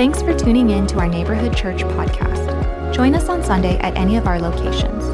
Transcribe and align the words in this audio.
Thanks 0.00 0.22
for 0.22 0.34
tuning 0.34 0.70
in 0.70 0.86
to 0.86 0.98
our 0.98 1.06
Neighborhood 1.06 1.54
Church 1.54 1.82
podcast. 1.82 2.94
Join 2.94 3.14
us 3.14 3.28
on 3.28 3.44
Sunday 3.44 3.76
at 3.80 3.94
any 3.98 4.16
of 4.16 4.26
our 4.26 4.40
locations. 4.40 5.04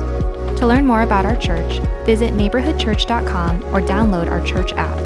To 0.60 0.64
learn 0.64 0.86
more 0.86 1.02
about 1.02 1.26
our 1.26 1.34
church, 1.34 1.80
visit 2.06 2.34
neighborhoodchurch.com 2.34 3.64
or 3.74 3.80
download 3.80 4.30
our 4.30 4.40
church 4.46 4.72
app. 4.74 4.96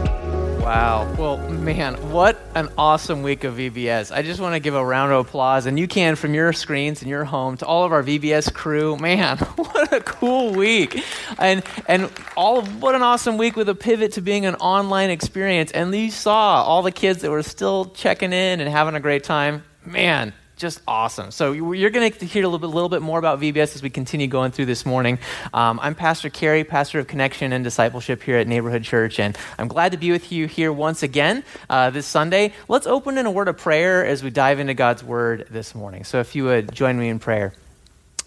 Wow. 0.61 1.11
Well, 1.17 1.39
man, 1.49 1.95
what 2.11 2.39
an 2.55 2.69
awesome 2.77 3.23
week 3.23 3.45
of 3.45 3.55
VBS. 3.55 4.15
I 4.15 4.21
just 4.21 4.39
want 4.39 4.55
to 4.55 4.61
give 4.61 4.75
a 4.75 4.85
round 4.85 5.13
of 5.13 5.27
applause, 5.27 5.65
and 5.65 5.79
you 5.79 5.89
can 5.89 6.15
from 6.15 6.35
your 6.35 6.53
screens 6.53 7.01
and 7.01 7.09
your 7.09 7.25
home 7.25 7.57
to 7.57 7.67
all 7.67 7.83
of 7.85 7.93
our 7.93 8.03
VBS 8.03 8.53
crew. 8.53 8.99
Man, 8.99 9.39
what 9.57 9.95
a 9.95 10.01
cool 10.01 10.53
week. 10.53 11.03
And, 11.39 11.63
and 11.87 12.13
all 12.37 12.59
of, 12.59 12.83
what 12.83 12.95
an 12.95 13.01
awesome 13.01 13.39
week 13.39 13.57
with 13.57 13.71
a 13.71 13.75
pivot 13.75 14.13
to 14.13 14.21
being 14.21 14.45
an 14.45 14.57
online 14.57 15.09
experience. 15.09 15.73
And 15.73 15.95
you 15.95 16.11
saw 16.11 16.63
all 16.65 16.83
the 16.83 16.93
kids 16.93 17.23
that 17.23 17.31
were 17.31 17.43
still 17.43 17.87
checking 17.87 18.35
in 18.35 18.61
and 18.61 18.69
having 18.69 18.95
a 18.95 19.01
great 19.01 19.25
time. 19.25 19.65
Man, 19.85 20.35
just 20.57 20.83
awesome. 20.87 21.31
So 21.31 21.53
you're 21.53 21.89
going 21.89 22.13
to 22.13 22.27
hear 22.27 22.45
a 22.45 22.47
little 22.47 22.59
bit, 22.59 22.67
little 22.67 22.91
bit 22.91 23.01
more 23.01 23.19
about 23.19 23.41
VBS 23.41 23.75
as 23.75 23.83
we 23.83 23.89
continue 23.89 24.27
going 24.27 24.51
through 24.51 24.67
this 24.67 24.85
morning. 24.85 25.19
Um, 25.55 25.81
I'm 25.81 25.95
Pastor 25.95 26.29
Carey, 26.29 26.65
pastor 26.65 26.99
of 26.99 27.07
Connection 27.07 27.55
and 27.55 27.65
Discipleship 27.65 28.23
here 28.23 28.37
at 28.37 28.47
Neighborhood 28.47 28.85
Church, 28.85 29.19
and 29.19 29.39
I'm 29.59 29.69
glad 29.69 29.93
to 29.93 29.99
be 29.99 30.13
with 30.13 30.33
you 30.33 30.47
here 30.47 30.71
once 30.71 31.03
again 31.03 31.45
uh, 31.71 31.89
this 31.89 32.07
Sunday. 32.07 32.53
Let's 32.69 32.87
open 32.87 33.17
in 33.17 33.25
a 33.25 33.31
word 33.31 33.49
of 33.49 33.57
prayer 33.57 34.05
as 34.05 34.23
we 34.23 34.29
dive 34.29 34.61
into 34.61 34.75
God's 34.75 35.03
Word 35.03 35.47
this 35.51 35.75
morning. 35.75 36.05
So 36.05 36.21
if 36.21 36.37
you 36.37 36.45
would 36.45 36.75
join 36.75 36.99
me 36.99 37.09
in 37.09 37.19
prayer. 37.19 37.55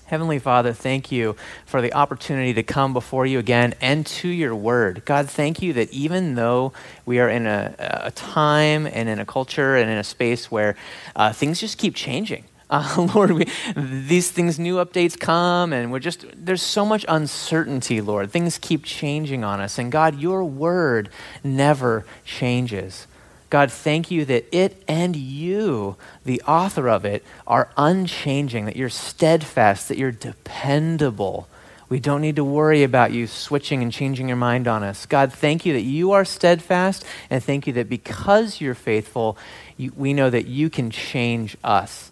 Heavenly 0.05 0.37
Father, 0.37 0.73
thank 0.73 1.11
you 1.11 1.35
for 1.65 1.81
the 1.81 1.93
opportunity 1.93 2.53
to 2.55 2.63
come 2.63 2.91
before 2.91 3.25
you 3.25 3.39
again 3.39 3.73
and 3.79 4.05
to 4.05 4.27
your 4.27 4.53
word. 4.53 5.03
God, 5.05 5.29
thank 5.29 5.61
you 5.61 5.71
that 5.73 5.91
even 5.91 6.35
though 6.35 6.73
we 7.05 7.19
are 7.19 7.29
in 7.29 7.47
a, 7.47 7.73
a 7.79 8.11
time 8.11 8.85
and 8.85 9.07
in 9.07 9.19
a 9.19 9.25
culture 9.25 9.77
and 9.77 9.89
in 9.89 9.97
a 9.97 10.03
space 10.03 10.51
where 10.51 10.75
uh, 11.15 11.31
things 11.31 11.59
just 11.61 11.77
keep 11.77 11.95
changing, 11.95 12.43
uh, 12.69 13.07
Lord, 13.15 13.31
we, 13.31 13.45
these 13.75 14.29
things, 14.29 14.59
new 14.59 14.75
updates 14.75 15.17
come, 15.17 15.71
and 15.71 15.91
we're 15.91 15.99
just, 15.99 16.25
there's 16.35 16.61
so 16.61 16.85
much 16.85 17.05
uncertainty, 17.07 18.01
Lord. 18.01 18.31
Things 18.31 18.57
keep 18.57 18.83
changing 18.83 19.43
on 19.43 19.61
us. 19.61 19.77
And 19.77 19.91
God, 19.91 20.19
your 20.19 20.43
word 20.43 21.09
never 21.43 22.05
changes. 22.25 23.07
God, 23.53 23.71
thank 23.71 24.09
you 24.09 24.25
that 24.25 24.47
it 24.51 24.83
and 24.87 25.15
you, 25.15 25.95
the 26.25 26.41
author 26.41 26.89
of 26.89 27.05
it, 27.05 27.23
are 27.45 27.69
unchanging, 27.77 28.65
that 28.65 28.75
you're 28.75 28.89
steadfast, 28.89 29.89
that 29.89 29.97
you're 29.99 30.11
dependable. 30.11 31.47
We 31.87 31.99
don't 31.99 32.21
need 32.21 32.37
to 32.37 32.43
worry 32.43 32.81
about 32.81 33.11
you 33.11 33.27
switching 33.27 33.83
and 33.83 33.91
changing 33.91 34.27
your 34.27 34.37
mind 34.37 34.67
on 34.67 34.81
us. 34.81 35.05
God, 35.05 35.31
thank 35.31 35.67
you 35.67 35.73
that 35.73 35.81
you 35.81 36.13
are 36.13 36.25
steadfast, 36.25 37.05
and 37.29 37.43
thank 37.43 37.67
you 37.67 37.73
that 37.73 37.87
because 37.87 38.59
you're 38.59 38.73
faithful, 38.73 39.37
you, 39.77 39.93
we 39.95 40.13
know 40.13 40.31
that 40.31 40.47
you 40.47 40.71
can 40.71 40.89
change 40.89 41.55
us. 41.63 42.11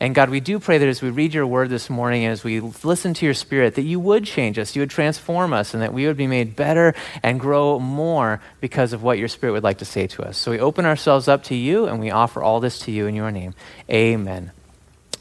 And 0.00 0.14
God, 0.14 0.30
we 0.30 0.40
do 0.40 0.58
pray 0.58 0.78
that 0.78 0.88
as 0.88 1.02
we 1.02 1.10
read 1.10 1.34
your 1.34 1.46
word 1.46 1.68
this 1.68 1.90
morning, 1.90 2.24
as 2.24 2.42
we 2.42 2.60
listen 2.60 3.12
to 3.12 3.26
your 3.26 3.34
spirit, 3.34 3.74
that 3.74 3.82
you 3.82 4.00
would 4.00 4.24
change 4.24 4.58
us, 4.58 4.74
you 4.74 4.80
would 4.80 4.90
transform 4.90 5.52
us, 5.52 5.74
and 5.74 5.82
that 5.82 5.92
we 5.92 6.06
would 6.06 6.16
be 6.16 6.26
made 6.26 6.56
better 6.56 6.94
and 7.22 7.38
grow 7.38 7.78
more 7.78 8.40
because 8.60 8.94
of 8.94 9.02
what 9.02 9.18
your 9.18 9.28
spirit 9.28 9.52
would 9.52 9.62
like 9.62 9.78
to 9.78 9.84
say 9.84 10.06
to 10.06 10.22
us. 10.22 10.38
So 10.38 10.52
we 10.52 10.58
open 10.58 10.86
ourselves 10.86 11.28
up 11.28 11.44
to 11.44 11.54
you 11.54 11.86
and 11.86 12.00
we 12.00 12.10
offer 12.10 12.42
all 12.42 12.60
this 12.60 12.78
to 12.80 12.90
you 12.90 13.06
in 13.06 13.14
your 13.14 13.30
name. 13.30 13.54
Amen. 13.90 14.52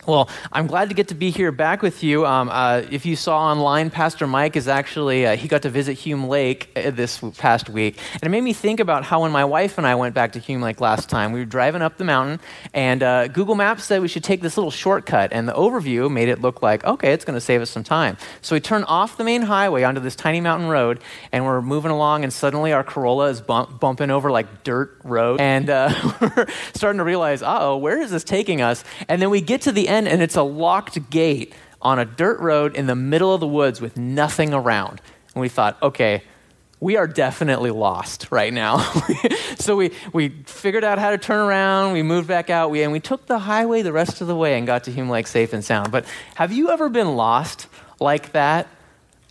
Well, 0.10 0.28
I'm 0.52 0.66
glad 0.66 0.90
to 0.90 0.96
get 0.96 1.10
to 1.10 1.14
be 1.14 1.30
here 1.30 1.52
back 1.52 1.84
with 1.84 2.02
you. 2.02 2.26
Um, 2.26 2.50
uh, 2.50 2.82
if 2.90 3.06
you 3.06 3.16
saw 3.16 3.38
online, 3.38 3.92
Pastor 3.92 4.26
Mike 4.26 4.56
is 4.56 4.68
actually, 4.68 5.28
uh, 5.28 5.36
he 5.36 5.48
got 5.48 5.62
to 5.62 5.70
visit 5.70 6.00
Hume 6.00 6.28
Lake 6.28 6.72
uh, 6.76 6.90
this 6.90 7.20
past 7.38 7.70
week. 7.70 8.00
And 8.14 8.24
it 8.24 8.30
made 8.30 8.42
me 8.42 8.54
think 8.54 8.80
about 8.80 9.04
how 9.04 9.22
when 9.22 9.32
my 9.32 9.46
wife 9.46 9.78
and 9.78 9.86
I 9.86 9.94
went 9.94 10.16
back 10.16 10.32
to 10.32 10.40
Hume 10.40 10.64
Lake 10.64 10.82
last 10.82 11.12
time, 11.12 11.32
we 11.32 11.42
were 11.42 11.46
driving 11.46 11.84
up 11.84 11.98
the 11.98 12.06
mountain, 12.06 12.40
and 12.74 13.04
uh, 13.04 13.28
Google 13.28 13.54
Maps 13.54 13.84
said 13.84 14.02
we 14.02 14.08
should 14.08 14.24
take 14.24 14.42
this 14.42 14.58
little 14.58 14.72
shortcut. 14.72 15.32
And 15.32 15.48
the 15.48 15.54
overview 15.54 16.12
made 16.12 16.28
it 16.28 16.42
look 16.42 16.64
like, 16.64 16.84
okay, 16.86 17.14
it's 17.14 17.24
going 17.24 17.38
to 17.38 17.42
save 17.42 17.62
us 17.62 17.70
some 17.70 17.84
time. 17.84 18.18
So 18.42 18.56
we 18.56 18.62
turn 18.62 18.86
off 18.86 19.16
the 19.16 19.24
main 19.24 19.44
highway 19.44 19.84
onto 19.84 20.02
this 20.02 20.16
tiny 20.16 20.42
mountain 20.42 20.70
road, 20.70 21.02
and 21.32 21.46
we're 21.46 21.62
moving 21.62 21.92
along, 21.92 22.24
and 22.24 22.34
suddenly 22.34 22.74
our 22.74 22.84
Corolla 22.84 23.28
is 23.28 23.42
bump, 23.42 23.80
bumping 23.80 24.10
over 24.10 24.32
like 24.32 24.64
dirt 24.64 24.98
road. 25.04 25.40
And 25.40 25.70
uh, 25.70 25.94
we're 26.20 26.48
starting 26.74 26.98
to 26.98 27.04
realize, 27.04 27.44
oh, 27.46 27.78
where 27.78 28.02
is 28.02 28.10
this 28.10 28.24
taking 28.24 28.64
us? 28.64 28.84
And 29.08 29.22
then 29.22 29.30
we 29.30 29.40
get 29.40 29.62
to 29.62 29.72
the 29.72 29.88
end 29.88 29.99
and 30.08 30.22
it's 30.22 30.36
a 30.36 30.44
locked 30.44 31.10
gate 31.10 31.54
on 31.82 32.00
a 32.00 32.06
dirt 32.06 32.40
road 32.40 32.76
in 32.76 32.88
the 32.88 32.96
middle 32.96 33.34
of 33.34 33.40
the 33.40 33.48
woods 33.48 33.80
with 33.80 33.98
nothing 33.98 34.54
around. 34.54 35.02
And 35.34 35.42
we 35.42 35.50
thought, 35.50 35.82
okay, 35.82 36.24
we 36.80 36.96
are 36.96 37.08
definitely 37.08 37.72
lost 37.72 38.28
right 38.32 38.54
now. 38.54 38.78
so 39.58 39.76
we, 39.76 39.92
we 40.14 40.30
figured 40.46 40.84
out 40.84 40.98
how 40.98 41.12
to 41.12 41.18
turn 41.18 41.40
around, 41.40 41.94
we 41.94 42.04
moved 42.04 42.28
back 42.28 42.50
out, 42.50 42.72
we, 42.72 42.84
and 42.84 42.92
we 42.92 43.00
took 43.00 43.26
the 43.26 43.40
highway 43.40 43.82
the 43.82 43.92
rest 43.92 44.22
of 44.22 44.28
the 44.28 44.36
way 44.36 44.58
and 44.58 44.66
got 44.66 44.86
to 44.86 44.92
Hume 44.92 45.10
Lake 45.10 45.28
safe 45.28 45.52
and 45.54 45.64
sound. 45.64 45.92
But 45.92 46.06
have 46.36 46.52
you 46.52 46.70
ever 46.70 46.90
been 46.90 47.16
lost 47.16 47.68
like 48.00 48.32
that? 48.32 48.68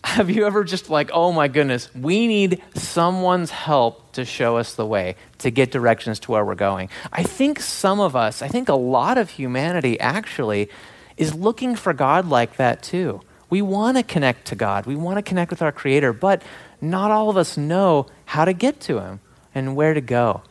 Have 0.03 0.29
you 0.29 0.45
ever 0.45 0.63
just 0.63 0.89
like, 0.89 1.11
oh 1.13 1.31
my 1.33 1.49
goodness, 1.49 1.93
we 1.93 2.25
need 2.27 2.61
someone's 2.73 3.51
help 3.51 4.13
to 4.13 4.23
show 4.23 4.57
us 4.57 4.75
the 4.75 4.85
way, 4.85 5.15
to 5.39 5.51
get 5.51 5.71
directions 5.71 6.19
to 6.21 6.31
where 6.31 6.45
we're 6.45 6.55
going? 6.55 6.89
I 7.11 7.23
think 7.23 7.59
some 7.59 7.99
of 7.99 8.15
us, 8.15 8.41
I 8.41 8.47
think 8.47 8.69
a 8.69 8.75
lot 8.75 9.17
of 9.17 9.31
humanity 9.31 9.99
actually 9.99 10.69
is 11.17 11.33
looking 11.33 11.75
for 11.75 11.91
God 11.91 12.27
like 12.29 12.55
that 12.55 12.81
too. 12.81 13.21
We 13.49 13.61
want 13.61 13.97
to 13.97 14.03
connect 14.03 14.45
to 14.47 14.55
God, 14.55 14.85
we 14.85 14.95
want 14.95 15.17
to 15.17 15.21
connect 15.21 15.51
with 15.51 15.61
our 15.61 15.71
Creator, 15.71 16.13
but 16.13 16.43
not 16.79 17.11
all 17.11 17.29
of 17.29 17.35
us 17.35 17.57
know 17.57 18.07
how 18.25 18.45
to 18.45 18.53
get 18.53 18.79
to 18.81 18.99
Him 18.99 19.19
and 19.53 19.75
where 19.75 19.93
to 19.93 20.01
go. 20.01 20.43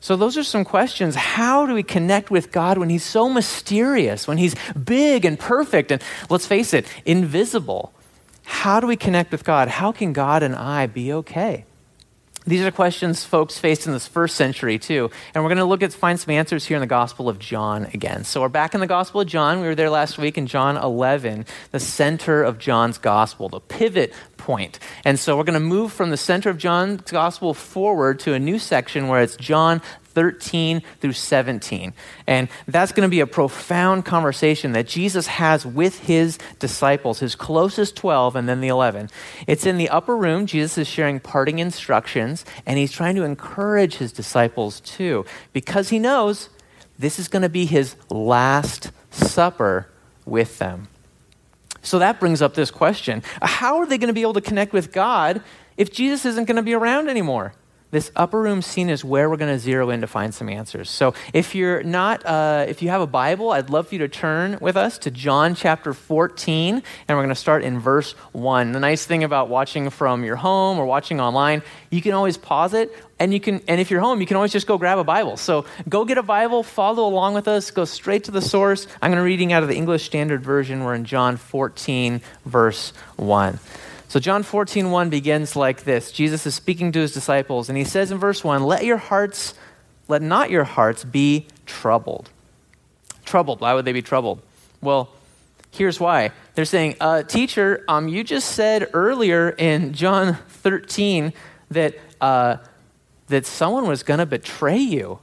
So, 0.00 0.16
those 0.16 0.36
are 0.36 0.44
some 0.44 0.64
questions. 0.64 1.14
How 1.14 1.66
do 1.66 1.74
we 1.74 1.82
connect 1.82 2.30
with 2.30 2.52
God 2.52 2.78
when 2.78 2.90
He's 2.90 3.04
so 3.04 3.28
mysterious, 3.28 4.26
when 4.26 4.38
He's 4.38 4.54
big 4.72 5.24
and 5.24 5.38
perfect, 5.38 5.90
and 5.92 6.02
let's 6.28 6.46
face 6.46 6.74
it, 6.74 6.86
invisible? 7.04 7.92
How 8.46 8.80
do 8.80 8.86
we 8.86 8.96
connect 8.96 9.32
with 9.32 9.44
God? 9.44 9.68
How 9.68 9.92
can 9.92 10.12
God 10.12 10.42
and 10.42 10.54
I 10.54 10.86
be 10.86 11.12
okay? 11.12 11.64
These 12.46 12.62
are 12.62 12.70
questions 12.70 13.24
folks 13.24 13.58
faced 13.58 13.88
in 13.88 13.92
this 13.92 14.06
first 14.06 14.36
century 14.36 14.78
too. 14.78 15.10
And 15.34 15.42
we're 15.42 15.50
going 15.50 15.58
to 15.58 15.64
look 15.64 15.82
at 15.82 15.92
find 15.92 16.18
some 16.18 16.32
answers 16.32 16.64
here 16.64 16.76
in 16.76 16.80
the 16.80 16.86
Gospel 16.86 17.28
of 17.28 17.40
John 17.40 17.86
again. 17.92 18.22
So 18.22 18.40
we're 18.40 18.48
back 18.48 18.72
in 18.72 18.80
the 18.80 18.86
Gospel 18.86 19.20
of 19.20 19.26
John. 19.26 19.60
We 19.60 19.66
were 19.66 19.74
there 19.74 19.90
last 19.90 20.16
week 20.16 20.38
in 20.38 20.46
John 20.46 20.76
11, 20.76 21.44
the 21.72 21.80
center 21.80 22.44
of 22.44 22.60
John's 22.60 22.98
Gospel, 22.98 23.48
the 23.48 23.58
pivot 23.58 24.12
point. 24.36 24.78
And 25.04 25.18
so 25.18 25.36
we're 25.36 25.42
going 25.42 25.54
to 25.54 25.60
move 25.60 25.92
from 25.92 26.10
the 26.10 26.16
center 26.16 26.48
of 26.48 26.56
John's 26.56 27.00
Gospel 27.10 27.52
forward 27.52 28.20
to 28.20 28.32
a 28.32 28.38
new 28.38 28.60
section 28.60 29.08
where 29.08 29.22
it's 29.22 29.34
John 29.34 29.82
13 30.16 30.80
through 30.98 31.12
17. 31.12 31.92
And 32.26 32.48
that's 32.66 32.90
going 32.90 33.06
to 33.06 33.10
be 33.10 33.20
a 33.20 33.26
profound 33.26 34.06
conversation 34.06 34.72
that 34.72 34.88
Jesus 34.88 35.26
has 35.26 35.66
with 35.66 35.98
his 36.00 36.38
disciples, 36.58 37.18
his 37.18 37.34
closest 37.34 37.96
12 37.96 38.34
and 38.34 38.48
then 38.48 38.62
the 38.62 38.68
11. 38.68 39.10
It's 39.46 39.66
in 39.66 39.76
the 39.76 39.90
upper 39.90 40.16
room. 40.16 40.46
Jesus 40.46 40.78
is 40.78 40.88
sharing 40.88 41.20
parting 41.20 41.58
instructions, 41.58 42.46
and 42.64 42.78
he's 42.78 42.92
trying 42.92 43.14
to 43.16 43.24
encourage 43.24 43.96
his 43.96 44.10
disciples 44.10 44.80
too, 44.80 45.26
because 45.52 45.90
he 45.90 45.98
knows 45.98 46.48
this 46.98 47.18
is 47.18 47.28
going 47.28 47.42
to 47.42 47.50
be 47.50 47.66
his 47.66 47.94
last 48.08 48.92
supper 49.10 49.90
with 50.24 50.58
them. 50.58 50.88
So 51.82 51.98
that 51.98 52.18
brings 52.18 52.40
up 52.40 52.54
this 52.54 52.70
question 52.70 53.22
How 53.42 53.76
are 53.76 53.86
they 53.86 53.98
going 53.98 54.08
to 54.08 54.14
be 54.14 54.22
able 54.22 54.32
to 54.32 54.40
connect 54.40 54.72
with 54.72 54.92
God 54.92 55.42
if 55.76 55.92
Jesus 55.92 56.24
isn't 56.24 56.46
going 56.46 56.56
to 56.56 56.62
be 56.62 56.72
around 56.72 57.10
anymore? 57.10 57.52
This 57.96 58.12
upper 58.14 58.38
room 58.38 58.60
scene 58.60 58.90
is 58.90 59.02
where 59.02 59.30
we're 59.30 59.38
going 59.38 59.50
to 59.50 59.58
zero 59.58 59.88
in 59.88 60.02
to 60.02 60.06
find 60.06 60.34
some 60.34 60.50
answers. 60.50 60.90
So 60.90 61.14
if 61.32 61.54
you're 61.54 61.82
not, 61.82 62.26
uh, 62.26 62.66
if 62.68 62.82
you 62.82 62.90
have 62.90 63.00
a 63.00 63.06
Bible, 63.06 63.52
I'd 63.52 63.70
love 63.70 63.88
for 63.88 63.94
you 63.94 64.00
to 64.00 64.08
turn 64.08 64.58
with 64.60 64.76
us 64.76 64.98
to 64.98 65.10
John 65.10 65.54
chapter 65.54 65.94
14, 65.94 66.74
and 66.74 66.82
we're 67.08 67.22
going 67.22 67.30
to 67.30 67.34
start 67.34 67.64
in 67.64 67.78
verse 67.78 68.12
1. 68.32 68.72
The 68.72 68.80
nice 68.80 69.06
thing 69.06 69.24
about 69.24 69.48
watching 69.48 69.88
from 69.88 70.24
your 70.24 70.36
home 70.36 70.78
or 70.78 70.84
watching 70.84 71.22
online, 71.22 71.62
you 71.88 72.02
can 72.02 72.12
always 72.12 72.36
pause 72.36 72.74
it, 72.74 72.94
and 73.18 73.32
you 73.32 73.40
can, 73.40 73.62
and 73.66 73.80
if 73.80 73.90
you're 73.90 74.00
home, 74.00 74.20
you 74.20 74.26
can 74.26 74.36
always 74.36 74.52
just 74.52 74.66
go 74.66 74.76
grab 74.76 74.98
a 74.98 75.04
Bible. 75.04 75.38
So 75.38 75.64
go 75.88 76.04
get 76.04 76.18
a 76.18 76.22
Bible, 76.22 76.62
follow 76.62 77.08
along 77.08 77.32
with 77.32 77.48
us, 77.48 77.70
go 77.70 77.86
straight 77.86 78.24
to 78.24 78.30
the 78.30 78.42
source. 78.42 78.86
I'm 79.00 79.10
going 79.10 79.22
to 79.22 79.24
reading 79.24 79.54
out 79.54 79.62
of 79.62 79.70
the 79.70 79.76
English 79.76 80.04
Standard 80.04 80.42
Version. 80.42 80.84
We're 80.84 80.96
in 80.96 81.06
John 81.06 81.38
14, 81.38 82.20
verse 82.44 82.92
1. 83.16 83.58
So 84.08 84.20
John 84.20 84.42
14, 84.42 84.90
1 84.90 85.10
begins 85.10 85.56
like 85.56 85.82
this. 85.82 86.12
Jesus 86.12 86.46
is 86.46 86.54
speaking 86.54 86.92
to 86.92 87.00
his 87.00 87.12
disciples, 87.12 87.68
and 87.68 87.76
he 87.76 87.84
says 87.84 88.12
in 88.12 88.18
verse 88.18 88.44
1, 88.44 88.62
Let 88.62 88.84
your 88.84 88.98
hearts, 88.98 89.54
let 90.06 90.22
not 90.22 90.50
your 90.50 90.64
hearts 90.64 91.02
be 91.04 91.46
troubled. 91.66 92.30
Troubled. 93.24 93.60
Why 93.60 93.74
would 93.74 93.84
they 93.84 93.92
be 93.92 94.02
troubled? 94.02 94.42
Well, 94.80 95.10
here's 95.72 95.98
why. 95.98 96.30
They're 96.54 96.64
saying, 96.64 96.96
uh, 97.00 97.24
Teacher, 97.24 97.84
um, 97.88 98.06
you 98.06 98.22
just 98.22 98.52
said 98.52 98.88
earlier 98.92 99.50
in 99.50 99.92
John 99.92 100.38
13 100.48 101.32
that, 101.72 101.96
uh, 102.20 102.58
that 103.26 103.44
someone 103.44 103.88
was 103.88 104.04
going 104.04 104.18
to 104.18 104.26
betray 104.26 104.78
you. 104.78 105.18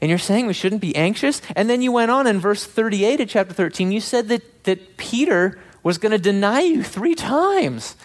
And 0.00 0.10
you're 0.10 0.18
saying 0.18 0.46
we 0.46 0.52
shouldn't 0.52 0.82
be 0.82 0.94
anxious? 0.94 1.40
And 1.56 1.68
then 1.68 1.80
you 1.80 1.92
went 1.92 2.10
on 2.10 2.26
in 2.26 2.38
verse 2.38 2.64
38 2.64 3.22
of 3.22 3.28
chapter 3.28 3.54
13, 3.54 3.90
you 3.90 4.00
said 4.00 4.28
that, 4.28 4.64
that 4.64 4.98
Peter 4.98 5.58
was 5.82 5.96
going 5.96 6.12
to 6.12 6.18
deny 6.18 6.60
you 6.60 6.82
three 6.82 7.14
times. 7.14 7.96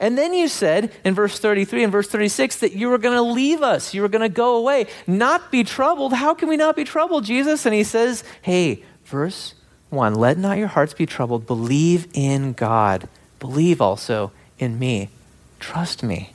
And 0.00 0.16
then 0.16 0.32
you 0.32 0.48
said 0.48 0.92
in 1.04 1.14
verse 1.14 1.38
33 1.38 1.82
and 1.84 1.92
verse 1.92 2.08
36 2.08 2.56
that 2.56 2.72
you 2.72 2.88
were 2.88 2.98
going 2.98 3.16
to 3.16 3.22
leave 3.22 3.62
us. 3.62 3.94
You 3.94 4.02
were 4.02 4.08
going 4.08 4.22
to 4.22 4.28
go 4.28 4.56
away, 4.56 4.86
not 5.06 5.50
be 5.50 5.64
troubled. 5.64 6.12
How 6.12 6.34
can 6.34 6.48
we 6.48 6.56
not 6.56 6.76
be 6.76 6.84
troubled, 6.84 7.24
Jesus? 7.24 7.66
And 7.66 7.74
he 7.74 7.82
says, 7.82 8.22
Hey, 8.42 8.84
Verse 9.08 9.54
1 9.88 10.14
Let 10.14 10.36
not 10.36 10.58
your 10.58 10.68
hearts 10.68 10.92
be 10.92 11.06
troubled. 11.06 11.46
Believe 11.46 12.06
in 12.12 12.52
God. 12.52 13.08
Believe 13.40 13.80
also 13.80 14.32
in 14.58 14.78
me. 14.78 15.08
Trust 15.60 16.02
me. 16.02 16.32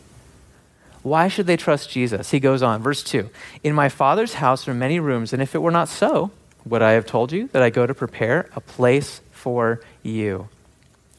Why 1.04 1.28
should 1.28 1.48
they 1.48 1.58
trust 1.58 1.90
Jesus? 1.90 2.32
He 2.32 2.40
goes 2.40 2.64
on, 2.64 2.82
verse 2.82 3.04
2 3.04 3.30
In 3.64 3.76
my 3.76 3.90
Father's 3.90 4.36
house 4.36 4.68
are 4.68 4.74
many 4.74 5.00
rooms, 5.00 5.34
and 5.34 5.42
if 5.42 5.54
it 5.54 5.62
were 5.62 5.72
not 5.72 5.88
so, 5.88 6.32
would 6.66 6.82
I 6.82 6.92
have 6.92 7.06
told 7.06 7.32
you 7.32 7.48
that 7.52 7.62
I 7.62 7.70
go 7.70 7.86
to 7.86 7.94
prepare 7.94 8.50
a 8.56 8.62
place 8.62 9.22
for 9.32 9.82
you? 10.02 10.48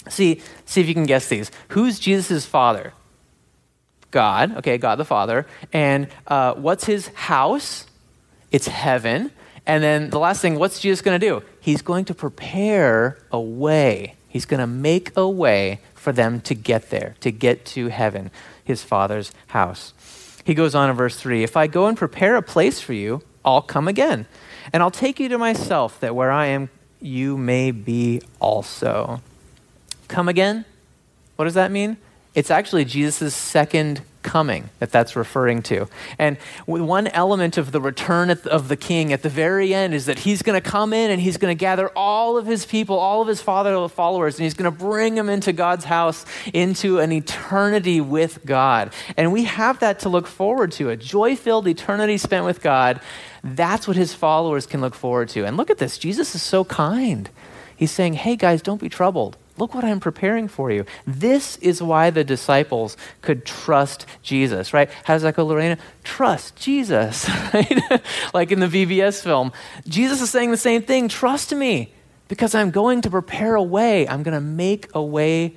See, 0.09 0.41
see 0.65 0.81
if 0.81 0.89
you 0.89 0.95
can 0.95 1.07
guess 1.07 1.29
these. 1.29 1.51
Who's 1.69 1.99
Jesus' 1.99 2.45
father? 2.45 2.93
God, 4.11 4.59
okay, 4.59 4.79
God 4.79 4.97
the 4.97 5.05
Father. 5.05 5.45
And 5.73 6.07
uh, 6.27 6.55
what's 6.55 6.85
his 6.85 7.09
house? 7.09 7.87
It's 8.53 8.69
heaven. 8.69 9.33
And 9.67 9.83
then 9.83 10.11
the 10.11 10.21
last 10.21 10.41
thing, 10.41 10.57
what's 10.57 10.79
Jesus 10.79 11.01
going 11.01 11.19
to 11.19 11.27
do? 11.27 11.43
He's 11.61 11.83
going 11.83 12.05
to 12.07 12.15
prepare 12.15 13.19
a 13.33 13.41
way. 13.41 14.15
He's 14.29 14.45
going 14.45 14.61
to 14.61 14.67
make 14.67 15.17
a 15.17 15.29
way 15.29 15.81
for 15.95 16.13
them 16.13 16.41
to 16.43 16.55
get 16.55 16.91
there, 16.91 17.17
to 17.21 17.33
get 17.33 17.65
to 17.67 17.89
heaven, 17.89 18.31
his 18.63 18.83
Father's 18.83 19.33
house. 19.49 19.95
He 20.45 20.55
goes 20.55 20.75
on 20.75 20.91
in 20.91 20.97
verse 20.97 21.17
3 21.17 21.43
If 21.43 21.57
I 21.57 21.67
go 21.67 21.87
and 21.87 21.97
prepare 21.97 22.37
a 22.37 22.43
place 22.43 22.81
for 22.81 22.93
you, 22.93 23.23
I'll 23.45 23.63
come 23.63 23.89
again, 23.89 24.27
and 24.73 24.83
I'll 24.83 24.91
take 24.91 25.19
you 25.19 25.29
to 25.31 25.39
myself, 25.39 25.99
that 26.01 26.15
where 26.15 26.31
I 26.31 26.47
am, 26.47 26.69
you 27.01 27.37
may 27.37 27.71
be 27.71 28.23
also. 28.39 29.23
Come 30.09 30.29
again? 30.29 30.65
What 31.37 31.47
does 31.47 31.55
that 31.55 31.71
mean? 31.71 31.97
It's 32.35 32.51
actually 32.51 32.85
Jesus' 32.85 33.35
second 33.35 34.03
coming 34.25 34.71
that 34.81 34.91
that's 34.91 35.15
referring 35.15 35.63
to. 35.63 35.87
And 36.19 36.37
one 36.67 37.07
element 37.09 37.59
of 37.59 37.71
the 37.71 37.81
return 37.81 38.31
of 38.31 38.69
the 38.69 38.77
king 38.77 39.13
at 39.13 39.23
the 39.23 39.29
very 39.29 39.73
end 39.73 39.95
is 39.95 40.07
that 40.07 40.19
he's 40.19 40.43
going 40.43 40.61
to 40.61 40.69
come 40.69 40.93
in 40.93 41.13
and 41.13 41.21
he's 41.21 41.37
going 41.37 41.57
to 41.57 41.59
gather 41.59 41.91
all 41.91 42.37
of 42.37 42.47
his 42.47 42.67
people, 42.67 42.99
all 42.99 43.23
of 43.23 43.29
his 43.29 43.41
father 43.41 43.87
followers, 43.89 44.37
and 44.37 44.45
he's 44.45 44.55
going 44.55 44.71
to 44.71 44.77
bring 44.77 45.15
them 45.15 45.29
into 45.29 45.53
God's 45.53 45.85
house, 45.85 46.25
into 46.53 46.99
an 46.99 47.13
eternity 47.13 48.01
with 48.01 48.45
God. 48.45 48.93
And 49.17 49.33
we 49.33 49.45
have 49.45 49.79
that 49.81 50.01
to 50.01 50.09
look 50.09 50.27
forward 50.27 50.73
to 50.73 50.91
a 50.91 50.97
joy 50.97 51.37
filled 51.37 51.69
eternity 51.69 52.19
spent 52.19 52.45
with 52.45 52.63
God. 52.63 53.01
That's 53.45 53.87
what 53.87 53.97
his 53.97 54.15
followers 54.15 54.67
can 54.67 54.81
look 54.81 54.95
forward 54.95 55.29
to. 55.31 55.45
And 55.45 55.57
look 55.57 55.71
at 55.71 55.79
this 55.79 55.99
Jesus 55.99 56.35
is 56.35 56.43
so 56.43 56.65
kind. 56.65 57.29
He's 57.77 57.91
saying, 57.91 58.15
hey 58.15 58.37
guys, 58.37 58.63
don't 58.63 58.81
be 58.81 58.89
troubled. 58.89 59.37
Look 59.57 59.75
what 59.75 59.85
I'm 59.85 60.01
preparing 60.01 60.49
for 60.49 60.71
you. 60.71 60.85
This 61.07 61.57
is 61.59 61.81
why 61.81 62.11
the 62.11 62.25
disciples 62.25 62.97
could 63.23 63.47
trust 63.47 64.05
Jesus, 64.23 64.75
right? 64.75 64.91
How 65.05 65.15
does 65.15 65.23
that 65.23 65.37
go, 65.37 65.47
Lorena? 65.47 65.79
Trust 66.03 66.57
Jesus, 66.57 67.29
right? 67.55 68.03
like 68.33 68.51
in 68.51 68.61
the 68.61 68.67
VBS 68.67 69.23
film. 69.23 69.53
Jesus 69.87 70.21
is 70.21 70.31
saying 70.31 70.51
the 70.51 70.57
same 70.57 70.83
thing. 70.83 71.09
Trust 71.09 71.55
me 71.55 71.93
because 72.27 72.55
I'm 72.55 72.71
going 72.71 73.01
to 73.03 73.11
prepare 73.11 73.55
a 73.55 73.63
way. 73.63 74.09
I'm 74.09 74.23
going 74.23 74.35
to 74.35 74.41
make 74.41 74.89
a 74.95 75.03
way 75.03 75.57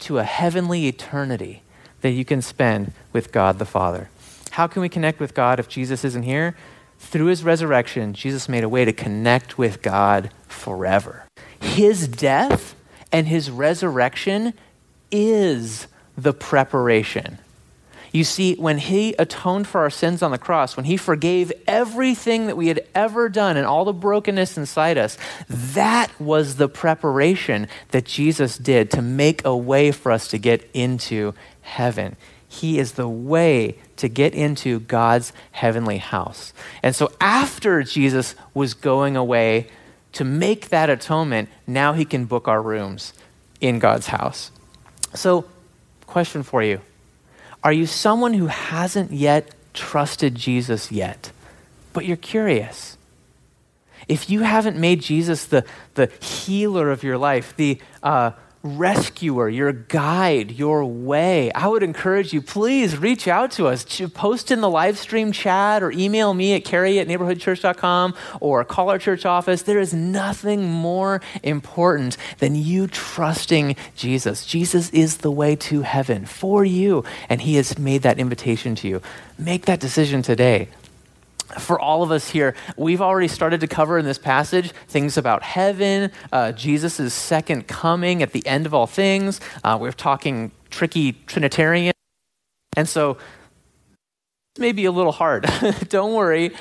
to 0.00 0.18
a 0.18 0.24
heavenly 0.24 0.86
eternity 0.86 1.62
that 2.00 2.10
you 2.10 2.24
can 2.24 2.42
spend 2.42 2.92
with 3.12 3.32
God 3.32 3.58
the 3.58 3.64
Father. 3.64 4.10
How 4.52 4.66
can 4.66 4.82
we 4.82 4.88
connect 4.88 5.20
with 5.20 5.34
God 5.34 5.60
if 5.60 5.68
Jesus 5.68 6.04
isn't 6.04 6.22
here? 6.22 6.56
Through 6.98 7.26
his 7.26 7.44
resurrection, 7.44 8.14
Jesus 8.14 8.48
made 8.48 8.64
a 8.64 8.68
way 8.68 8.84
to 8.84 8.92
connect 8.92 9.58
with 9.58 9.82
God 9.82 10.30
forever. 10.48 11.24
His 11.60 12.08
death 12.08 12.75
and 13.12 13.26
his 13.26 13.50
resurrection 13.50 14.54
is 15.10 15.86
the 16.16 16.32
preparation. 16.32 17.38
You 18.12 18.24
see, 18.24 18.54
when 18.54 18.78
he 18.78 19.14
atoned 19.18 19.66
for 19.66 19.82
our 19.82 19.90
sins 19.90 20.22
on 20.22 20.30
the 20.30 20.38
cross, 20.38 20.74
when 20.74 20.86
he 20.86 20.96
forgave 20.96 21.52
everything 21.66 22.46
that 22.46 22.56
we 22.56 22.68
had 22.68 22.86
ever 22.94 23.28
done 23.28 23.58
and 23.58 23.66
all 23.66 23.84
the 23.84 23.92
brokenness 23.92 24.56
inside 24.56 24.96
us, 24.96 25.18
that 25.48 26.18
was 26.18 26.56
the 26.56 26.68
preparation 26.68 27.68
that 27.90 28.06
Jesus 28.06 28.56
did 28.56 28.90
to 28.92 29.02
make 29.02 29.44
a 29.44 29.54
way 29.54 29.92
for 29.92 30.10
us 30.12 30.28
to 30.28 30.38
get 30.38 30.66
into 30.72 31.34
heaven. 31.60 32.16
He 32.48 32.78
is 32.78 32.92
the 32.92 33.08
way 33.08 33.76
to 33.96 34.08
get 34.08 34.34
into 34.34 34.80
God's 34.80 35.34
heavenly 35.52 35.98
house. 35.98 36.54
And 36.82 36.96
so 36.96 37.12
after 37.20 37.82
Jesus 37.82 38.34
was 38.54 38.72
going 38.72 39.16
away 39.16 39.68
to 40.12 40.24
make 40.24 40.68
that 40.70 40.88
atonement, 40.90 41.48
now 41.66 41.92
he 41.92 42.04
can 42.04 42.24
book 42.24 42.48
our 42.48 42.62
rooms 42.62 43.12
in 43.60 43.78
God's 43.78 44.08
house. 44.08 44.50
So, 45.14 45.46
question 46.06 46.42
for 46.42 46.62
you 46.62 46.80
Are 47.62 47.72
you 47.72 47.86
someone 47.86 48.34
who 48.34 48.46
hasn't 48.46 49.12
yet 49.12 49.54
trusted 49.74 50.34
Jesus 50.34 50.90
yet, 50.90 51.32
but 51.92 52.04
you're 52.04 52.16
curious? 52.16 52.96
If 54.08 54.30
you 54.30 54.42
haven't 54.42 54.76
made 54.76 55.02
Jesus 55.02 55.46
the, 55.46 55.64
the 55.94 56.06
healer 56.20 56.90
of 56.90 57.02
your 57.02 57.18
life, 57.18 57.56
the 57.56 57.80
uh, 58.02 58.32
rescuer, 58.62 59.48
your 59.48 59.72
guide, 59.72 60.50
your 60.50 60.84
way, 60.84 61.52
I 61.52 61.68
would 61.68 61.82
encourage 61.82 62.32
you, 62.32 62.42
please 62.42 62.96
reach 62.96 63.28
out 63.28 63.52
to 63.52 63.66
us. 63.66 63.84
Post 64.14 64.50
in 64.50 64.60
the 64.60 64.68
live 64.68 64.98
stream 64.98 65.32
chat 65.32 65.82
or 65.82 65.90
email 65.92 66.34
me 66.34 66.54
at 66.54 66.64
carrie 66.64 66.98
at 66.98 67.06
neighborhoodchurch.com 67.06 68.14
or 68.40 68.64
call 68.64 68.90
our 68.90 68.98
church 68.98 69.24
office. 69.24 69.62
There 69.62 69.78
is 69.78 69.94
nothing 69.94 70.64
more 70.64 71.20
important 71.42 72.16
than 72.38 72.54
you 72.54 72.86
trusting 72.86 73.76
Jesus. 73.94 74.46
Jesus 74.46 74.90
is 74.90 75.18
the 75.18 75.30
way 75.30 75.56
to 75.56 75.82
heaven 75.82 76.26
for 76.26 76.64
you, 76.64 77.04
and 77.28 77.40
he 77.40 77.56
has 77.56 77.78
made 77.78 78.02
that 78.02 78.18
invitation 78.18 78.74
to 78.76 78.88
you. 78.88 79.02
Make 79.38 79.66
that 79.66 79.80
decision 79.80 80.22
today 80.22 80.68
for 81.58 81.80
all 81.80 82.02
of 82.02 82.10
us 82.10 82.28
here, 82.28 82.54
we've 82.76 83.00
already 83.00 83.28
started 83.28 83.60
to 83.60 83.66
cover 83.66 83.98
in 83.98 84.04
this 84.04 84.18
passage 84.18 84.72
things 84.88 85.16
about 85.16 85.42
heaven, 85.42 86.10
uh, 86.32 86.52
Jesus' 86.52 87.12
second 87.14 87.66
coming 87.66 88.22
at 88.22 88.32
the 88.32 88.46
end 88.46 88.66
of 88.66 88.74
all 88.74 88.86
things. 88.86 89.40
Uh, 89.64 89.78
we're 89.80 89.92
talking 89.92 90.52
tricky 90.70 91.12
Trinitarian. 91.26 91.92
And 92.76 92.88
so 92.88 93.16
may 94.58 94.72
be 94.72 94.84
a 94.84 94.92
little 94.92 95.12
hard. 95.12 95.46
Don't 95.88 96.14
worry. 96.14 96.52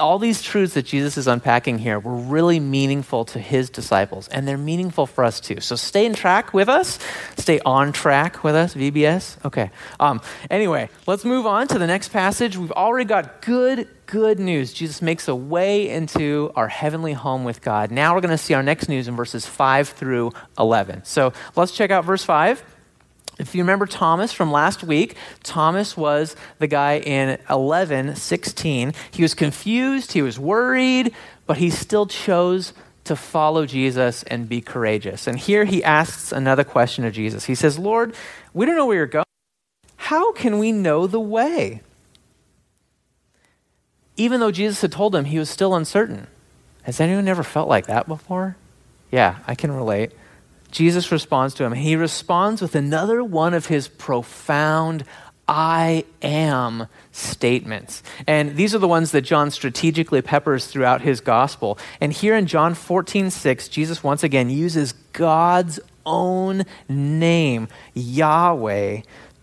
All 0.00 0.18
these 0.18 0.42
truths 0.42 0.74
that 0.74 0.86
Jesus 0.86 1.18
is 1.18 1.26
unpacking 1.26 1.78
here 1.78 1.98
were 1.98 2.14
really 2.14 2.58
meaningful 2.60 3.26
to 3.26 3.38
his 3.38 3.68
disciples, 3.68 4.26
and 4.28 4.48
they're 4.48 4.56
meaningful 4.56 5.06
for 5.06 5.22
us 5.24 5.38
too. 5.38 5.60
So 5.60 5.76
stay 5.76 6.06
in 6.06 6.14
track 6.14 6.54
with 6.54 6.68
us. 6.68 6.98
Stay 7.36 7.60
on 7.66 7.92
track 7.92 8.42
with 8.42 8.54
us, 8.54 8.74
VBS. 8.74 9.44
Okay. 9.44 9.70
Um, 9.98 10.22
anyway, 10.50 10.88
let's 11.06 11.24
move 11.24 11.46
on 11.46 11.68
to 11.68 11.78
the 11.78 11.86
next 11.86 12.08
passage. 12.08 12.56
We've 12.56 12.72
already 12.72 13.04
got 13.04 13.42
good, 13.42 13.86
good 14.10 14.40
news. 14.40 14.72
Jesus 14.72 15.00
makes 15.00 15.28
a 15.28 15.34
way 15.34 15.88
into 15.88 16.50
our 16.56 16.66
heavenly 16.66 17.12
home 17.12 17.44
with 17.44 17.62
God. 17.62 17.92
Now 17.92 18.14
we're 18.14 18.20
going 18.20 18.30
to 18.30 18.38
see 18.38 18.54
our 18.54 18.62
next 18.62 18.88
news 18.88 19.06
in 19.06 19.14
verses 19.14 19.46
5 19.46 19.90
through 19.90 20.32
11. 20.58 21.04
So 21.04 21.32
let's 21.54 21.72
check 21.72 21.90
out 21.90 22.04
verse 22.04 22.24
5. 22.24 22.62
If 23.38 23.54
you 23.54 23.62
remember 23.62 23.86
Thomas 23.86 24.32
from 24.32 24.50
last 24.50 24.82
week, 24.82 25.16
Thomas 25.44 25.96
was 25.96 26.34
the 26.58 26.66
guy 26.66 26.98
in 26.98 27.38
11, 27.48 28.16
16. 28.16 28.92
He 29.12 29.22
was 29.22 29.32
confused, 29.32 30.12
he 30.12 30.22
was 30.22 30.38
worried, 30.38 31.14
but 31.46 31.56
he 31.58 31.70
still 31.70 32.06
chose 32.06 32.74
to 33.04 33.16
follow 33.16 33.64
Jesus 33.64 34.24
and 34.24 34.48
be 34.48 34.60
courageous. 34.60 35.26
And 35.26 35.38
here 35.38 35.64
he 35.64 35.82
asks 35.82 36.32
another 36.32 36.64
question 36.64 37.04
of 37.04 37.14
Jesus. 37.14 37.44
He 37.44 37.54
says, 37.54 37.78
Lord, 37.78 38.14
we 38.52 38.66
don't 38.66 38.76
know 38.76 38.86
where 38.86 38.96
you're 38.96 39.06
going. 39.06 39.24
How 39.96 40.32
can 40.32 40.58
we 40.58 40.72
know 40.72 41.06
the 41.06 41.20
way? 41.20 41.82
Even 44.20 44.40
though 44.40 44.50
Jesus 44.50 44.82
had 44.82 44.92
told 44.92 45.14
him, 45.14 45.24
he 45.24 45.38
was 45.38 45.48
still 45.48 45.74
uncertain. 45.74 46.26
Has 46.82 47.00
anyone 47.00 47.26
ever 47.26 47.42
felt 47.42 47.70
like 47.70 47.86
that 47.86 48.06
before? 48.06 48.54
Yeah, 49.10 49.36
I 49.46 49.54
can 49.54 49.72
relate. 49.72 50.12
Jesus 50.70 51.10
responds 51.10 51.54
to 51.54 51.64
him. 51.64 51.72
He 51.72 51.96
responds 51.96 52.60
with 52.60 52.74
another 52.74 53.24
one 53.24 53.54
of 53.54 53.66
his 53.66 53.88
profound 53.88 55.04
I 55.48 56.04
am 56.20 56.86
statements. 57.12 58.02
And 58.26 58.56
these 58.56 58.74
are 58.74 58.78
the 58.78 58.86
ones 58.86 59.12
that 59.12 59.22
John 59.22 59.50
strategically 59.50 60.20
peppers 60.20 60.66
throughout 60.66 61.00
his 61.00 61.22
gospel. 61.22 61.78
And 61.98 62.12
here 62.12 62.36
in 62.36 62.44
John 62.44 62.74
14, 62.74 63.30
6, 63.30 63.68
Jesus 63.68 64.04
once 64.04 64.22
again 64.22 64.50
uses 64.50 64.92
God's 65.14 65.80
own 66.04 66.66
name, 66.90 67.68
Yahweh, 67.94 69.00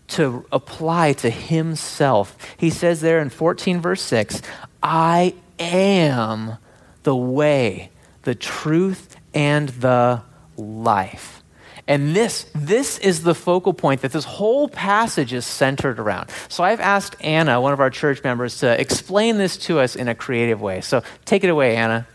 to 0.08 0.46
apply 0.50 1.12
to 1.12 1.30
himself. 1.30 2.36
He 2.56 2.70
says 2.70 3.00
there 3.00 3.20
in 3.20 3.28
14, 3.28 3.80
verse 3.80 4.02
6, 4.02 4.40
I 4.82 5.34
am 5.58 6.58
the 7.02 7.16
way, 7.16 7.90
the 8.22 8.34
truth, 8.34 9.16
and 9.34 9.68
the 9.70 10.22
life. 10.56 11.42
And 11.86 12.14
this, 12.14 12.50
this 12.54 12.98
is 12.98 13.22
the 13.22 13.34
focal 13.34 13.72
point 13.72 14.02
that 14.02 14.12
this 14.12 14.24
whole 14.24 14.68
passage 14.68 15.32
is 15.32 15.46
centered 15.46 15.98
around. 15.98 16.28
So 16.48 16.62
I've 16.62 16.80
asked 16.80 17.16
Anna, 17.20 17.62
one 17.62 17.72
of 17.72 17.80
our 17.80 17.88
church 17.88 18.22
members, 18.22 18.58
to 18.58 18.78
explain 18.78 19.38
this 19.38 19.56
to 19.58 19.80
us 19.80 19.96
in 19.96 20.06
a 20.06 20.14
creative 20.14 20.60
way. 20.60 20.82
So 20.82 21.02
take 21.24 21.44
it 21.44 21.48
away, 21.48 21.76
Anna. 21.76 22.06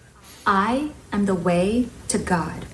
I 0.45 0.91
am 1.11 1.25
the 1.25 1.33
way 1.33 1.87
to 2.09 2.19
God. 2.19 2.65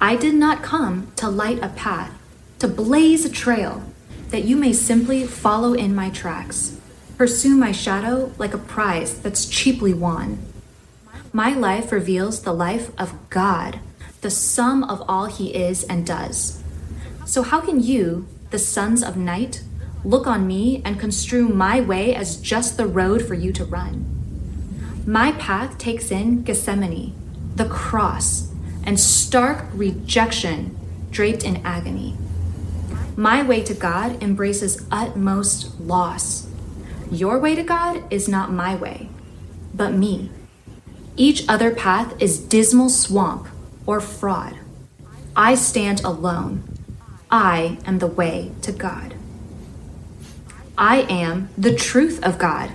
I 0.00 0.16
did 0.16 0.34
not 0.34 0.64
come 0.64 1.12
to 1.16 1.28
light 1.28 1.62
a 1.62 1.68
path, 1.68 2.12
to 2.58 2.66
blaze 2.66 3.24
a 3.24 3.30
trail, 3.30 3.84
that 4.30 4.44
you 4.44 4.56
may 4.56 4.72
simply 4.72 5.24
follow 5.24 5.74
in 5.74 5.94
my 5.94 6.10
tracks, 6.10 6.75
pursue 7.16 7.56
my 7.56 7.72
shadow 7.72 8.32
like 8.38 8.52
a 8.52 8.58
prize 8.58 9.18
that's 9.18 9.46
cheaply 9.46 9.94
won. 9.94 10.38
My 11.32 11.52
life 11.52 11.92
reveals 11.92 12.42
the 12.42 12.52
life 12.52 12.90
of 12.98 13.30
God, 13.30 13.80
the 14.20 14.30
sum 14.30 14.84
of 14.84 15.02
all 15.08 15.26
he 15.26 15.54
is 15.54 15.84
and 15.84 16.06
does. 16.06 16.62
So, 17.24 17.42
how 17.42 17.60
can 17.60 17.82
you, 17.82 18.26
the 18.50 18.58
sons 18.58 19.02
of 19.02 19.16
night, 19.16 19.62
look 20.04 20.26
on 20.26 20.46
me 20.46 20.82
and 20.84 21.00
construe 21.00 21.48
my 21.48 21.80
way 21.80 22.14
as 22.14 22.40
just 22.40 22.76
the 22.76 22.86
road 22.86 23.26
for 23.26 23.34
you 23.34 23.52
to 23.52 23.64
run? 23.64 24.12
My 25.06 25.32
path 25.32 25.78
takes 25.78 26.10
in 26.10 26.42
Gethsemane, 26.42 27.14
the 27.54 27.68
cross, 27.68 28.52
and 28.84 28.98
stark 28.98 29.66
rejection 29.72 30.76
draped 31.10 31.44
in 31.44 31.64
agony. 31.64 32.16
My 33.16 33.42
way 33.42 33.62
to 33.62 33.74
God 33.74 34.22
embraces 34.22 34.86
utmost 34.90 35.80
loss. 35.80 36.45
Your 37.10 37.38
way 37.38 37.54
to 37.54 37.62
God 37.62 38.02
is 38.12 38.28
not 38.28 38.50
my 38.50 38.74
way, 38.74 39.08
but 39.72 39.92
me. 39.92 40.30
Each 41.16 41.48
other 41.48 41.74
path 41.74 42.20
is 42.20 42.38
dismal 42.38 42.88
swamp 42.88 43.48
or 43.86 44.00
fraud. 44.00 44.58
I 45.36 45.54
stand 45.54 46.02
alone. 46.04 46.64
I 47.30 47.78
am 47.86 47.98
the 47.98 48.06
way 48.06 48.52
to 48.62 48.72
God. 48.72 49.14
I 50.76 51.02
am 51.02 51.48
the 51.56 51.74
truth 51.74 52.22
of 52.24 52.38
God. 52.38 52.72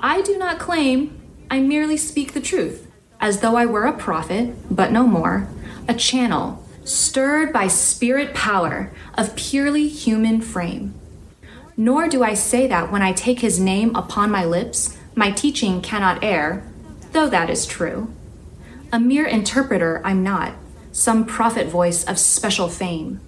I 0.00 0.22
do 0.22 0.38
not 0.38 0.58
claim, 0.58 1.20
I 1.50 1.60
merely 1.60 1.96
speak 1.96 2.32
the 2.32 2.40
truth, 2.40 2.90
as 3.20 3.40
though 3.40 3.56
I 3.56 3.66
were 3.66 3.84
a 3.84 3.96
prophet, 3.96 4.54
but 4.74 4.92
no 4.92 5.06
more, 5.06 5.48
a 5.86 5.94
channel 5.94 6.64
stirred 6.84 7.52
by 7.52 7.68
spirit 7.68 8.34
power 8.34 8.92
of 9.14 9.36
purely 9.36 9.88
human 9.88 10.40
frame. 10.40 10.97
Nor 11.80 12.08
do 12.08 12.24
I 12.24 12.34
say 12.34 12.66
that 12.66 12.90
when 12.90 13.02
I 13.02 13.12
take 13.12 13.38
his 13.38 13.60
name 13.60 13.94
upon 13.94 14.32
my 14.32 14.44
lips, 14.44 14.98
my 15.14 15.30
teaching 15.30 15.80
cannot 15.80 16.24
err, 16.24 16.64
though 17.12 17.28
that 17.28 17.48
is 17.48 17.66
true. 17.66 18.12
A 18.92 18.98
mere 18.98 19.24
interpreter 19.24 20.02
I'm 20.04 20.24
not, 20.24 20.54
some 20.90 21.24
prophet 21.24 21.68
voice 21.68 22.02
of 22.02 22.18
special 22.18 22.68
fame. 22.68 23.20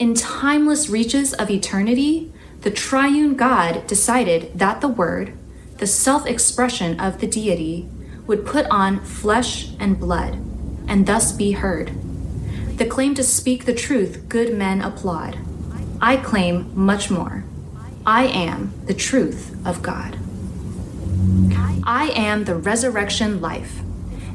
In 0.00 0.14
timeless 0.14 0.88
reaches 0.88 1.34
of 1.34 1.50
eternity, 1.50 2.32
the 2.62 2.72
triune 2.72 3.36
God 3.36 3.86
decided 3.86 4.58
that 4.58 4.80
the 4.80 4.88
Word, 4.88 5.32
the 5.78 5.86
self 5.86 6.26
expression 6.26 6.98
of 6.98 7.20
the 7.20 7.28
deity, 7.28 7.88
would 8.26 8.44
put 8.44 8.66
on 8.72 9.04
flesh 9.04 9.70
and 9.78 10.00
blood, 10.00 10.34
and 10.88 11.06
thus 11.06 11.30
be 11.30 11.52
heard. 11.52 11.92
The 12.76 12.86
claim 12.86 13.14
to 13.14 13.22
speak 13.22 13.66
the 13.66 13.72
truth 13.72 14.28
good 14.28 14.52
men 14.52 14.80
applaud. 14.80 15.38
I 16.00 16.16
claim 16.16 16.72
much 16.74 17.08
more. 17.08 17.44
I 18.06 18.26
am 18.26 18.74
the 18.84 18.92
truth 18.92 19.56
of 19.66 19.80
God. 19.80 20.18
I 21.84 22.12
am 22.14 22.44
the 22.44 22.54
resurrection 22.54 23.40
life. 23.40 23.80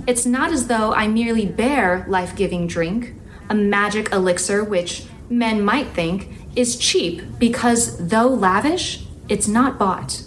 It's 0.08 0.26
not 0.26 0.52
as 0.52 0.68
though 0.68 0.92
I 0.94 1.08
merely 1.08 1.46
bear 1.46 2.04
life 2.08 2.36
giving 2.36 2.66
drink, 2.66 3.14
a 3.48 3.54
magic 3.54 4.12
elixir 4.12 4.64
which 4.64 5.06
men 5.30 5.64
might 5.64 5.90
think 5.90 6.30
is 6.56 6.78
cheap 6.78 7.24
because, 7.38 8.08
though 8.08 8.28
lavish, 8.28 9.06
it's 9.28 9.48
not 9.48 9.78
bought. 9.78 10.24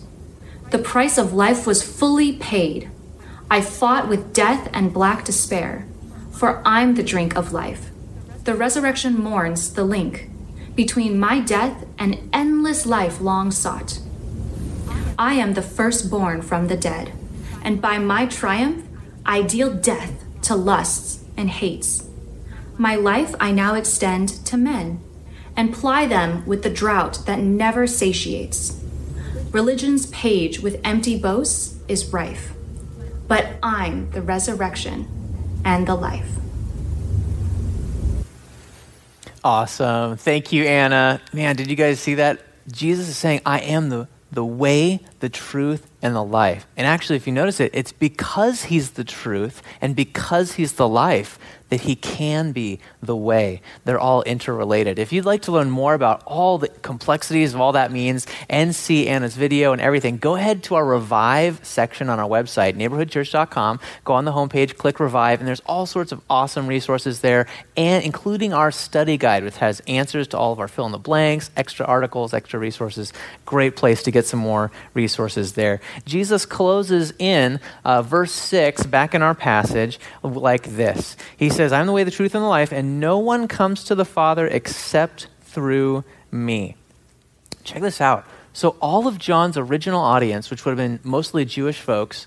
The 0.71 0.79
price 0.79 1.19
of 1.19 1.33
life 1.33 1.67
was 1.67 1.83
fully 1.83 2.35
paid. 2.35 2.91
I 3.51 3.61
fought 3.61 4.09
with 4.09 4.33
death 4.33 4.69
and 4.73 4.95
black 4.95 5.25
despair, 5.25 5.87
for 6.31 6.63
I'm 6.65 6.95
the 6.95 7.03
drink 7.03 7.37
of 7.37 7.53
life. 7.53 7.91
The 8.45 8.55
resurrection 8.55 9.19
mourns 9.19 9.75
the 9.75 9.85
link 9.85 10.29
between 10.75 11.19
my 11.19 11.41
death 11.41 11.85
and 11.99 12.29
endless 12.33 12.87
life 12.87 13.21
long 13.21 13.51
sought. 13.51 13.99
I 15.19 15.35
am 15.35 15.55
the 15.55 15.63
firstborn 15.63 16.43
from 16.43 16.69
the 16.69 16.77
dead, 16.77 17.13
and 17.63 17.81
by 17.81 17.99
my 17.99 18.27
triumph, 18.27 18.87
I 19.25 19.43
deal 19.43 19.73
death 19.73 20.13
to 20.43 20.57
lusts 20.57 21.25
and 21.37 21.51
hates. 21.51 22.09
My 22.79 22.97
life 22.97 23.35
I 23.39 23.53
now 23.53 23.75
extend 23.75 24.29
to 24.47 24.57
men 24.57 25.01
and 25.57 25.75
ply 25.75 26.07
them 26.07 26.45
with 26.47 26.63
the 26.63 26.71
drought 26.71 27.21
that 27.27 27.39
never 27.39 27.87
satiates. 27.87 28.81
Religion's 29.51 30.07
page 30.07 30.61
with 30.61 30.81
empty 30.83 31.19
boasts 31.19 31.79
is 31.87 32.13
rife, 32.13 32.55
but 33.29 33.57
I'm 33.63 34.11
the 34.13 34.23
resurrection 34.23 35.07
and 35.65 35.87
the 35.87 35.95
life. 35.95 36.42
Awesome. 39.45 40.17
Thank 40.17 40.53
you, 40.53 40.65
Anna. 40.65 41.21
Man, 41.33 41.57
did 41.57 41.69
you 41.69 41.75
guys 41.75 41.99
see 41.99 42.15
that? 42.15 42.41
Jesus 42.71 43.09
is 43.09 43.17
saying, 43.17 43.41
I 43.45 43.59
am 43.61 43.89
the, 43.89 44.07
the 44.31 44.45
way, 44.45 45.01
the 45.23 45.31
truth, 45.31 45.87
and 46.03 46.17
the 46.17 46.25
life. 46.25 46.67
And 46.77 46.85
actually, 46.85 47.17
if 47.17 47.29
you 47.29 47.33
notice 47.33 47.61
it, 47.61 47.71
it's 47.73 47.93
because 47.93 48.65
he's 48.65 48.91
the 48.91 49.05
truth 49.05 49.63
and 49.81 49.95
because 49.95 50.55
he's 50.55 50.73
the 50.73 50.89
life 50.89 51.39
that 51.73 51.81
He 51.81 51.97
can 51.97 52.53
be 52.53 52.81
the 53.03 53.17
way. 53.17 53.63
They're 53.87 53.99
all 53.99 54.21
interrelated. 54.25 54.99
If 54.99 55.11
you'd 55.11 55.25
like 55.25 55.41
to 55.43 55.53
learn 55.53 55.71
more 55.71 55.95
about 55.95 56.23
all 56.27 56.59
the 56.59 56.69
complexities 56.69 57.55
of 57.55 57.63
all 57.63 57.73
that 57.73 57.91
means 57.91 58.27
and 58.51 58.77
see 58.77 59.09
Anna's 59.09 59.37
video 59.37 59.73
and 59.73 59.81
everything, 59.81 60.19
go 60.19 60.35
ahead 60.35 60.63
to 60.65 60.75
our 60.75 60.85
Revive 60.85 61.61
section 61.63 62.11
on 62.11 62.21
our 62.21 62.29
website, 62.29 62.75
neighborhoodchurch.com. 62.75 63.81
Go 64.05 64.13
on 64.13 64.27
the 64.27 64.33
homepage, 64.33 64.77
click 64.77 65.01
Revive, 65.01 65.41
and 65.41 65.49
there's 65.49 65.61
all 65.61 65.87
sorts 65.87 66.13
of 66.13 66.21
awesome 66.29 66.67
resources 66.67 67.21
there, 67.21 67.47
and 67.75 68.05
including 68.05 68.53
our 68.53 68.71
study 68.71 69.17
guide, 69.17 69.43
which 69.43 69.57
has 69.57 69.81
answers 69.89 70.29
to 70.29 70.37
all 70.37 70.53
of 70.53 70.61
our 70.61 70.69
fill 70.69 70.85
in 70.85 70.93
the 70.93 70.99
blanks, 70.99 71.51
extra 71.57 71.87
articles, 71.87 72.35
extra 72.35 72.61
resources. 72.61 73.15
Great 73.47 73.77
place 73.77 74.03
to 74.03 74.11
get 74.11 74.27
some 74.27 74.41
more 74.41 74.71
resources 74.93 75.12
there. 75.17 75.81
Jesus 76.05 76.47
closes 76.47 77.13
in 77.19 77.61
uh, 77.85 78.03
verse 78.03 78.33
6 78.33 78.87
back 78.87 79.15
in 79.15 79.23
our 79.23 79.35
passage 79.35 79.99
like 80.23 80.65
this 80.77 81.17
He 81.37 81.51
says, 81.51 81.73
I'm 81.73 81.87
the 81.87 81.93
way, 81.93 82.05
the 82.05 82.11
truth, 82.11 82.35
and 82.35 82.43
the 82.43 82.49
life, 82.49 82.73
and 82.73 83.01
no 83.01 83.19
one 83.19 83.49
comes 83.49 83.85
to 83.85 83.95
the 83.95 84.05
Father 84.05 84.47
except 84.47 85.29
through 85.41 86.05
me. 86.31 86.77
Check 87.65 87.83
this 87.83 88.01
out. 88.01 88.27
So, 88.53 88.77
all 88.81 89.07
of 89.07 89.19
John's 89.19 89.57
original 89.57 90.01
audience, 90.01 90.51
which 90.51 90.65
would 90.65 90.73
have 90.73 90.79
been 90.79 91.01
mostly 91.03 91.45
Jewish 91.45 91.81
folks, 91.81 92.27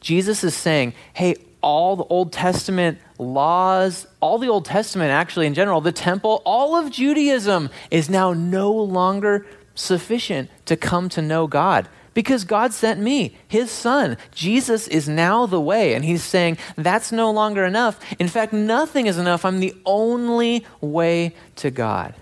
Jesus 0.00 0.44
is 0.44 0.54
saying, 0.54 0.94
hey, 1.14 1.36
all 1.60 1.96
the 1.96 2.04
Old 2.04 2.32
Testament 2.32 2.98
laws, 3.18 4.06
all 4.20 4.38
the 4.38 4.48
Old 4.48 4.64
Testament 4.64 5.10
actually 5.10 5.46
in 5.46 5.54
general, 5.54 5.80
the 5.80 5.90
temple, 5.90 6.42
all 6.44 6.76
of 6.76 6.92
Judaism 6.92 7.70
is 7.90 8.08
now 8.08 8.32
no 8.32 8.72
longer 8.72 9.46
sufficient 9.74 10.48
to 10.66 10.76
come 10.76 11.08
to 11.08 11.20
know 11.20 11.46
God 11.46 11.88
because 12.16 12.44
God 12.44 12.72
sent 12.72 12.98
me, 12.98 13.36
his 13.46 13.70
son. 13.70 14.16
Jesus 14.32 14.88
is 14.88 15.06
now 15.06 15.44
the 15.44 15.60
way. 15.60 15.92
And 15.92 16.02
he's 16.02 16.22
saying, 16.22 16.56
that's 16.74 17.12
no 17.12 17.30
longer 17.30 17.62
enough. 17.62 18.00
In 18.18 18.26
fact, 18.26 18.54
nothing 18.54 19.06
is 19.06 19.18
enough. 19.18 19.44
I'm 19.44 19.60
the 19.60 19.74
only 19.84 20.64
way 20.80 21.34
to 21.56 21.70
God. 21.70 22.14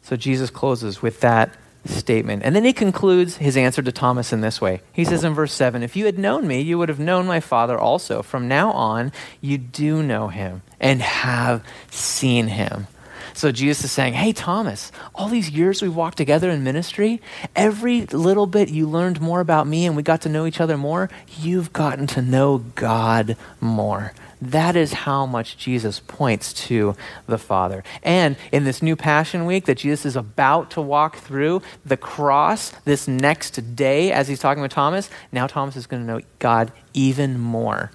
So 0.00 0.16
Jesus 0.16 0.48
closes 0.48 1.02
with 1.02 1.20
that 1.20 1.54
statement. 1.84 2.44
And 2.44 2.56
then 2.56 2.64
he 2.64 2.72
concludes 2.72 3.36
his 3.36 3.58
answer 3.58 3.82
to 3.82 3.92
Thomas 3.92 4.32
in 4.32 4.40
this 4.40 4.58
way. 4.58 4.80
He 4.90 5.04
says 5.04 5.22
in 5.22 5.34
verse 5.34 5.52
7 5.52 5.82
If 5.82 5.94
you 5.94 6.06
had 6.06 6.18
known 6.18 6.48
me, 6.48 6.62
you 6.62 6.78
would 6.78 6.88
have 6.88 6.98
known 6.98 7.26
my 7.26 7.40
Father 7.40 7.78
also. 7.78 8.22
From 8.22 8.48
now 8.48 8.72
on, 8.72 9.12
you 9.42 9.58
do 9.58 10.02
know 10.02 10.28
him 10.28 10.62
and 10.80 11.02
have 11.02 11.62
seen 11.90 12.46
him. 12.46 12.86
So 13.34 13.52
Jesus 13.52 13.84
is 13.84 13.92
saying, 13.92 14.14
Hey, 14.14 14.32
Thomas, 14.32 14.92
all 15.14 15.28
these 15.28 15.50
years 15.50 15.82
we 15.82 15.88
walked 15.88 16.16
together 16.16 16.50
in 16.50 16.64
ministry, 16.64 17.20
every 17.54 18.06
little 18.06 18.46
bit 18.46 18.68
you 18.68 18.88
learned 18.88 19.20
more 19.20 19.40
about 19.40 19.66
me 19.66 19.86
and 19.86 19.96
we 19.96 20.02
got 20.02 20.22
to 20.22 20.28
know 20.28 20.46
each 20.46 20.60
other 20.60 20.76
more, 20.76 21.10
you've 21.38 21.72
gotten 21.72 22.06
to 22.08 22.22
know 22.22 22.58
God 22.74 23.36
more. 23.60 24.12
That 24.40 24.76
is 24.76 24.92
how 24.92 25.26
much 25.26 25.56
Jesus 25.56 26.00
points 26.00 26.52
to 26.68 26.94
the 27.26 27.38
Father. 27.38 27.82
And 28.02 28.36
in 28.52 28.64
this 28.64 28.82
new 28.82 28.94
Passion 28.94 29.46
Week 29.46 29.64
that 29.64 29.78
Jesus 29.78 30.06
is 30.06 30.16
about 30.16 30.70
to 30.72 30.80
walk 30.80 31.16
through, 31.16 31.62
the 31.84 31.96
cross, 31.96 32.70
this 32.84 33.08
next 33.08 33.74
day, 33.74 34.12
as 34.12 34.28
he's 34.28 34.38
talking 34.38 34.62
with 34.62 34.70
Thomas, 34.70 35.10
now 35.32 35.46
Thomas 35.48 35.76
is 35.76 35.86
going 35.86 36.06
to 36.06 36.12
know 36.12 36.20
God 36.38 36.70
even 36.94 37.38
more. 37.38 37.90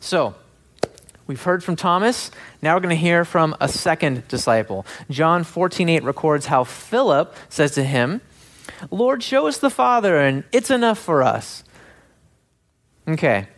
So, 0.00 0.34
We've 1.26 1.42
heard 1.42 1.64
from 1.64 1.74
Thomas. 1.74 2.30
Now 2.62 2.74
we're 2.74 2.80
going 2.80 2.94
to 2.94 3.00
hear 3.00 3.24
from 3.24 3.56
a 3.60 3.68
second 3.68 4.28
disciple. 4.28 4.86
John 5.10 5.42
14:8 5.42 6.04
records 6.04 6.46
how 6.46 6.64
Philip 6.64 7.34
says 7.48 7.72
to 7.72 7.82
him, 7.82 8.20
"Lord, 8.90 9.22
show 9.22 9.48
us 9.48 9.58
the 9.58 9.70
Father 9.70 10.16
and 10.18 10.44
it's 10.52 10.70
enough 10.70 10.98
for 10.98 11.22
us." 11.22 11.64
Okay. 13.08 13.48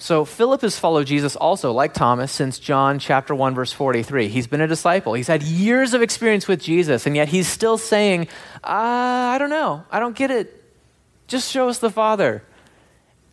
So 0.00 0.24
Philip 0.24 0.60
has 0.62 0.78
followed 0.78 1.08
Jesus 1.08 1.34
also 1.34 1.72
like 1.72 1.92
Thomas 1.92 2.30
since 2.30 2.58
John 2.58 2.98
chapter 3.00 3.34
1 3.34 3.54
verse 3.54 3.72
43. 3.72 4.28
He's 4.28 4.46
been 4.46 4.60
a 4.60 4.68
disciple. 4.68 5.14
He's 5.14 5.26
had 5.26 5.42
years 5.42 5.92
of 5.92 6.02
experience 6.02 6.46
with 6.46 6.62
Jesus 6.62 7.04
and 7.04 7.16
yet 7.16 7.28
he's 7.28 7.48
still 7.48 7.76
saying, 7.76 8.28
uh, 8.64 9.34
"I 9.34 9.36
don't 9.38 9.50
know. 9.50 9.82
I 9.90 9.98
don't 10.00 10.16
get 10.16 10.30
it. 10.30 10.64
Just 11.26 11.50
show 11.50 11.68
us 11.68 11.78
the 11.78 11.90
Father." 11.90 12.42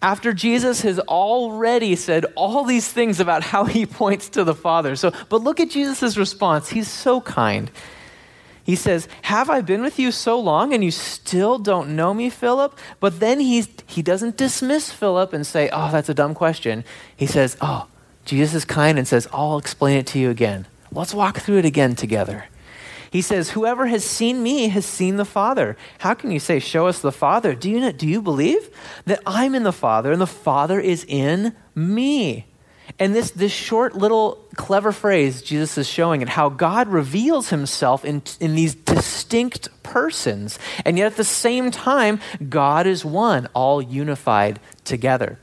After 0.06 0.34
Jesus 0.34 0.82
has 0.82 1.00
already 1.00 1.96
said 1.96 2.28
all 2.36 2.64
these 2.64 2.88
things 2.88 3.20
about 3.20 3.42
how 3.42 3.66
he 3.66 3.86
points 4.02 4.30
to 4.30 4.44
the 4.44 4.54
Father. 4.54 4.96
So, 4.96 5.12
but 5.30 5.42
look 5.42 5.60
at 5.60 5.72
Jesus' 5.72 6.16
response. 6.16 6.70
He's 6.70 6.88
so 6.88 7.22
kind. 7.22 7.72
He 8.64 8.76
says, 8.76 9.08
Have 9.24 9.50
I 9.50 9.62
been 9.62 9.82
with 9.82 9.98
you 9.98 10.12
so 10.12 10.40
long 10.40 10.76
and 10.76 10.84
you 10.84 10.92
still 10.92 11.58
don't 11.58 11.96
know 11.96 12.14
me, 12.14 12.30
Philip? 12.30 12.78
But 13.00 13.20
then 13.20 13.40
he's, 13.40 13.68
he 13.88 14.04
doesn't 14.04 14.38
dismiss 14.38 14.92
Philip 14.92 15.34
and 15.34 15.46
say, 15.46 15.72
Oh, 15.74 15.92
that's 15.92 16.10
a 16.10 16.14
dumb 16.14 16.36
question. 16.36 16.84
He 17.18 17.26
says, 17.26 17.58
Oh, 17.60 17.88
Jesus 18.26 18.54
is 18.54 18.66
kind 18.66 19.00
and 19.00 19.08
says, 19.08 19.28
I'll 19.34 19.58
explain 19.58 19.98
it 19.98 20.06
to 20.08 20.20
you 20.20 20.30
again. 20.30 20.68
Let's 20.92 21.16
walk 21.16 21.40
through 21.40 21.58
it 21.58 21.66
again 21.66 21.96
together. 21.96 22.46
He 23.16 23.22
says, 23.22 23.52
Whoever 23.52 23.86
has 23.86 24.04
seen 24.04 24.44
me 24.44 24.68
has 24.68 24.86
seen 24.86 25.16
the 25.16 25.24
Father. 25.24 25.78
How 26.00 26.16
can 26.16 26.32
you 26.32 26.40
say, 26.40 26.60
Show 26.60 26.88
us 26.88 27.00
the 27.00 27.14
Father? 27.14 27.56
Do 27.56 27.70
you, 27.70 27.94
do 27.94 28.06
you 28.06 28.22
believe 28.22 28.70
that 29.06 29.22
I'm 29.26 29.56
in 29.56 29.64
the 29.64 29.72
Father 29.72 30.12
and 30.12 30.20
the 30.20 30.28
Father 30.28 30.82
is 30.82 31.06
in 31.08 31.56
me? 31.74 32.46
And 33.00 33.16
this, 33.16 33.32
this 33.32 33.54
short 33.54 33.96
little 33.96 34.46
clever 34.58 34.92
phrase 34.92 35.42
Jesus 35.42 35.78
is 35.78 35.88
showing 35.88 36.24
it 36.24 36.28
how 36.28 36.50
God 36.50 36.90
reveals 36.90 37.52
himself 37.52 38.04
in, 38.04 38.22
in 38.42 38.54
these 38.54 38.76
distinct 38.76 39.70
persons. 39.82 40.60
And 40.84 40.98
yet 40.98 41.06
at 41.06 41.16
the 41.16 41.24
same 41.24 41.72
time, 41.72 42.20
God 42.50 42.86
is 42.86 43.06
one, 43.06 43.48
all 43.54 43.82
unified 43.82 44.60
together. 44.84 45.40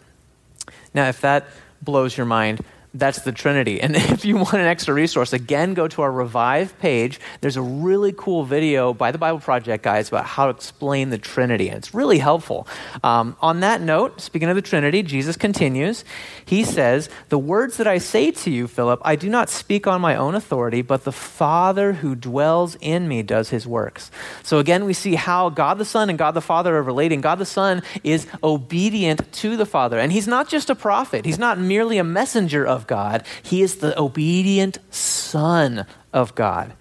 Now, 0.93 1.09
if 1.09 1.23
that 1.23 1.47
blows 1.81 2.19
your 2.19 2.27
mind, 2.27 2.61
that's 2.95 3.23
the 3.23 3.33
Trinity. 3.33 3.81
And 3.81 3.97
if 3.97 4.25
you 4.25 4.37
want 4.37 4.55
an 4.55 4.61
extra 4.61 4.95
resource, 4.95 5.33
again, 5.33 5.75
go 5.75 5.89
to 5.89 6.03
our 6.03 6.13
Revive 6.13 6.79
page. 6.79 7.21
There's 7.41 7.57
a 7.57 7.63
really 7.63 8.13
cool 8.13 8.45
video 8.45 8.93
by 8.93 9.13
the 9.13 9.19
Bible 9.19 9.41
Project 9.41 9.83
guys 9.83 10.09
about 10.09 10.27
how 10.27 10.47
to 10.47 10.51
explain 10.51 11.11
the 11.11 11.19
Trinity, 11.19 11.69
and 11.69 11.79
it's 11.79 11.95
really 11.95 12.19
helpful. 12.19 12.67
Um, 13.03 13.37
on 13.41 13.61
that 13.61 13.81
note, 13.81 14.21
speaking 14.21 14.49
of 14.49 14.57
the 14.57 14.63
Trinity, 14.63 15.03
Jesus 15.03 15.37
continues. 15.37 16.05
He 16.45 16.65
says, 16.65 17.09
The 17.29 17.39
words 17.39 17.79
that 17.79 17.87
I 17.87 17.99
say 17.99 18.31
to 18.31 18.51
you, 18.51 18.69
Philip, 18.69 19.01
I 19.05 19.17
do 19.17 19.29
not 19.29 19.49
speak 19.49 19.87
on 19.87 20.01
my 20.01 20.17
own 20.17 20.35
authority, 20.35 20.83
but 20.83 21.05
the 21.05 21.13
Father 21.13 21.95
who 21.95 22.15
dwells 22.15 22.77
in 22.81 23.09
me 23.09 23.23
does 23.23 23.51
his 23.51 23.67
works. 23.67 24.11
So 24.43 24.59
again, 24.59 24.85
we 24.85 24.93
see 24.93 25.15
how 25.15 25.49
God 25.49 25.79
the 25.79 25.85
Son 25.85 26.11
and 26.11 26.19
God 26.19 26.33
the 26.33 26.41
Father 26.41 26.77
are 26.77 26.83
relating. 26.83 27.21
God 27.21 27.39
the 27.39 27.47
Son 27.47 27.83
is 28.05 28.27
obedient 28.43 29.33
to 29.33 29.57
the 29.57 29.67
Father, 29.67 29.99
and 29.99 30.13
he's 30.13 30.29
not 30.29 30.49
just 30.49 30.71
a 30.71 30.75
prophet, 30.75 31.25
he's 31.25 31.39
not 31.39 31.59
merely 31.59 31.99
a 31.99 32.05
messenger 32.05 32.67
of 32.67 32.82
God, 32.87 33.25
he 33.43 33.63
is 33.63 33.77
the 33.77 33.99
obedient 33.99 34.79
Son 34.91 35.87
of 36.13 36.35
God. 36.35 36.73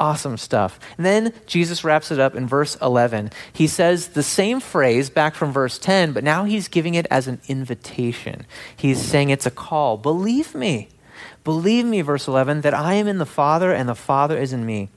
Awesome 0.00 0.36
stuff. 0.36 0.78
And 0.96 1.04
then 1.04 1.32
Jesus 1.46 1.82
wraps 1.82 2.12
it 2.12 2.20
up 2.20 2.36
in 2.36 2.46
verse 2.46 2.76
11. 2.76 3.30
He 3.52 3.66
says 3.66 4.08
the 4.08 4.22
same 4.22 4.60
phrase 4.60 5.10
back 5.10 5.34
from 5.34 5.52
verse 5.52 5.76
10, 5.78 6.12
but 6.12 6.22
now 6.22 6.44
he's 6.44 6.68
giving 6.68 6.94
it 6.94 7.06
as 7.10 7.26
an 7.26 7.40
invitation. 7.48 8.46
He's 8.76 9.02
saying 9.02 9.30
it's 9.30 9.46
a 9.46 9.50
call. 9.50 9.96
Believe 9.96 10.54
me. 10.54 10.88
Believe 11.42 11.84
me, 11.84 12.02
verse 12.02 12.28
11, 12.28 12.60
that 12.60 12.74
I 12.74 12.94
am 12.94 13.08
in 13.08 13.18
the 13.18 13.26
Father 13.26 13.72
and 13.72 13.88
the 13.88 13.94
Father 13.94 14.38
is 14.38 14.52
in 14.52 14.64
me 14.64 14.90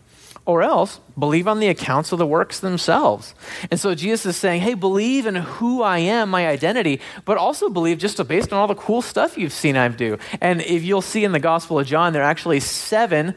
or 0.46 0.64
else 0.64 1.00
believe 1.18 1.48
on 1.48 1.60
the 1.60 1.68
accounts 1.68 2.12
of 2.12 2.20
the 2.20 2.26
works 2.26 2.60
themselves. 2.60 3.36
And 3.70 3.80
so 3.80 3.94
Jesus 3.94 4.26
is 4.26 4.38
saying, 4.38 4.62
hey, 4.62 4.74
believe 4.74 5.26
in 5.26 5.36
who 5.36 5.84
I 5.84 6.00
am, 6.00 6.30
my 6.30 6.48
identity, 6.48 7.00
but 7.26 7.38
also 7.38 7.70
believe 7.70 8.00
just 8.00 8.26
based 8.28 8.52
on 8.52 8.60
all 8.60 8.68
the 8.68 8.76
cool 8.76 9.02
stuff 9.02 9.38
you've 9.38 9.54
seen 9.54 9.78
I 9.78 9.88
do. 9.90 10.18
And 10.40 10.62
if 10.62 10.84
you'll 10.84 11.02
see 11.02 11.24
in 11.24 11.32
the 11.32 11.40
Gospel 11.40 11.80
of 11.80 11.88
John, 11.88 12.14
there 12.14 12.24
are 12.24 12.30
actually 12.30 12.60
seven 12.60 13.36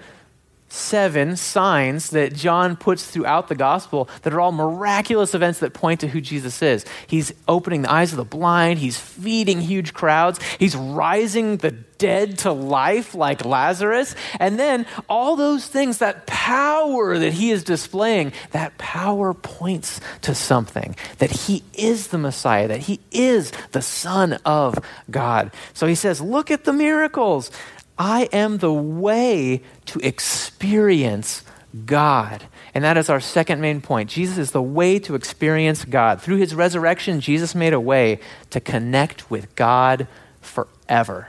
seven 0.74 1.36
signs 1.36 2.10
that 2.10 2.34
John 2.34 2.76
puts 2.76 3.06
throughout 3.06 3.48
the 3.48 3.54
gospel 3.54 4.08
that 4.22 4.34
are 4.34 4.40
all 4.40 4.52
miraculous 4.52 5.34
events 5.34 5.60
that 5.60 5.72
point 5.72 6.00
to 6.00 6.08
who 6.08 6.20
Jesus 6.20 6.60
is. 6.62 6.84
He's 7.06 7.32
opening 7.46 7.82
the 7.82 7.92
eyes 7.92 8.12
of 8.12 8.16
the 8.16 8.24
blind, 8.24 8.80
he's 8.80 8.98
feeding 8.98 9.60
huge 9.60 9.94
crowds, 9.94 10.40
he's 10.58 10.74
rising 10.74 11.58
the 11.58 11.70
dead 11.70 12.38
to 12.38 12.52
life 12.52 13.14
like 13.14 13.44
Lazarus. 13.44 14.14
And 14.40 14.58
then 14.58 14.86
all 15.08 15.36
those 15.36 15.66
things, 15.66 15.98
that 15.98 16.26
power 16.26 17.18
that 17.18 17.32
he 17.34 17.50
is 17.50 17.64
displaying, 17.64 18.32
that 18.50 18.76
power 18.78 19.32
points 19.32 20.00
to 20.22 20.34
something 20.34 20.96
that 21.18 21.30
he 21.30 21.62
is 21.72 22.08
the 22.08 22.18
Messiah, 22.18 22.68
that 22.68 22.80
he 22.80 23.00
is 23.10 23.52
the 23.72 23.82
Son 23.82 24.34
of 24.44 24.78
God. 25.10 25.52
So 25.72 25.86
he 25.86 25.94
says, 25.94 26.20
Look 26.20 26.50
at 26.50 26.64
the 26.64 26.72
miracles. 26.72 27.50
I 27.98 28.28
am 28.32 28.58
the 28.58 28.72
way 28.72 29.62
to 29.86 29.98
experience 30.00 31.44
God. 31.86 32.44
And 32.72 32.84
that 32.84 32.96
is 32.96 33.08
our 33.08 33.20
second 33.20 33.60
main 33.60 33.80
point. 33.80 34.10
Jesus 34.10 34.38
is 34.38 34.50
the 34.50 34.62
way 34.62 34.98
to 35.00 35.14
experience 35.14 35.84
God. 35.84 36.20
Through 36.20 36.36
his 36.36 36.54
resurrection, 36.54 37.20
Jesus 37.20 37.54
made 37.54 37.72
a 37.72 37.80
way 37.80 38.20
to 38.50 38.60
connect 38.60 39.30
with 39.30 39.54
God 39.54 40.08
forever. 40.40 41.28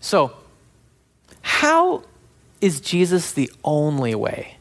So, 0.00 0.32
how 1.42 2.04
is 2.60 2.80
Jesus 2.80 3.32
the 3.32 3.50
only 3.64 4.14
way? 4.14 4.56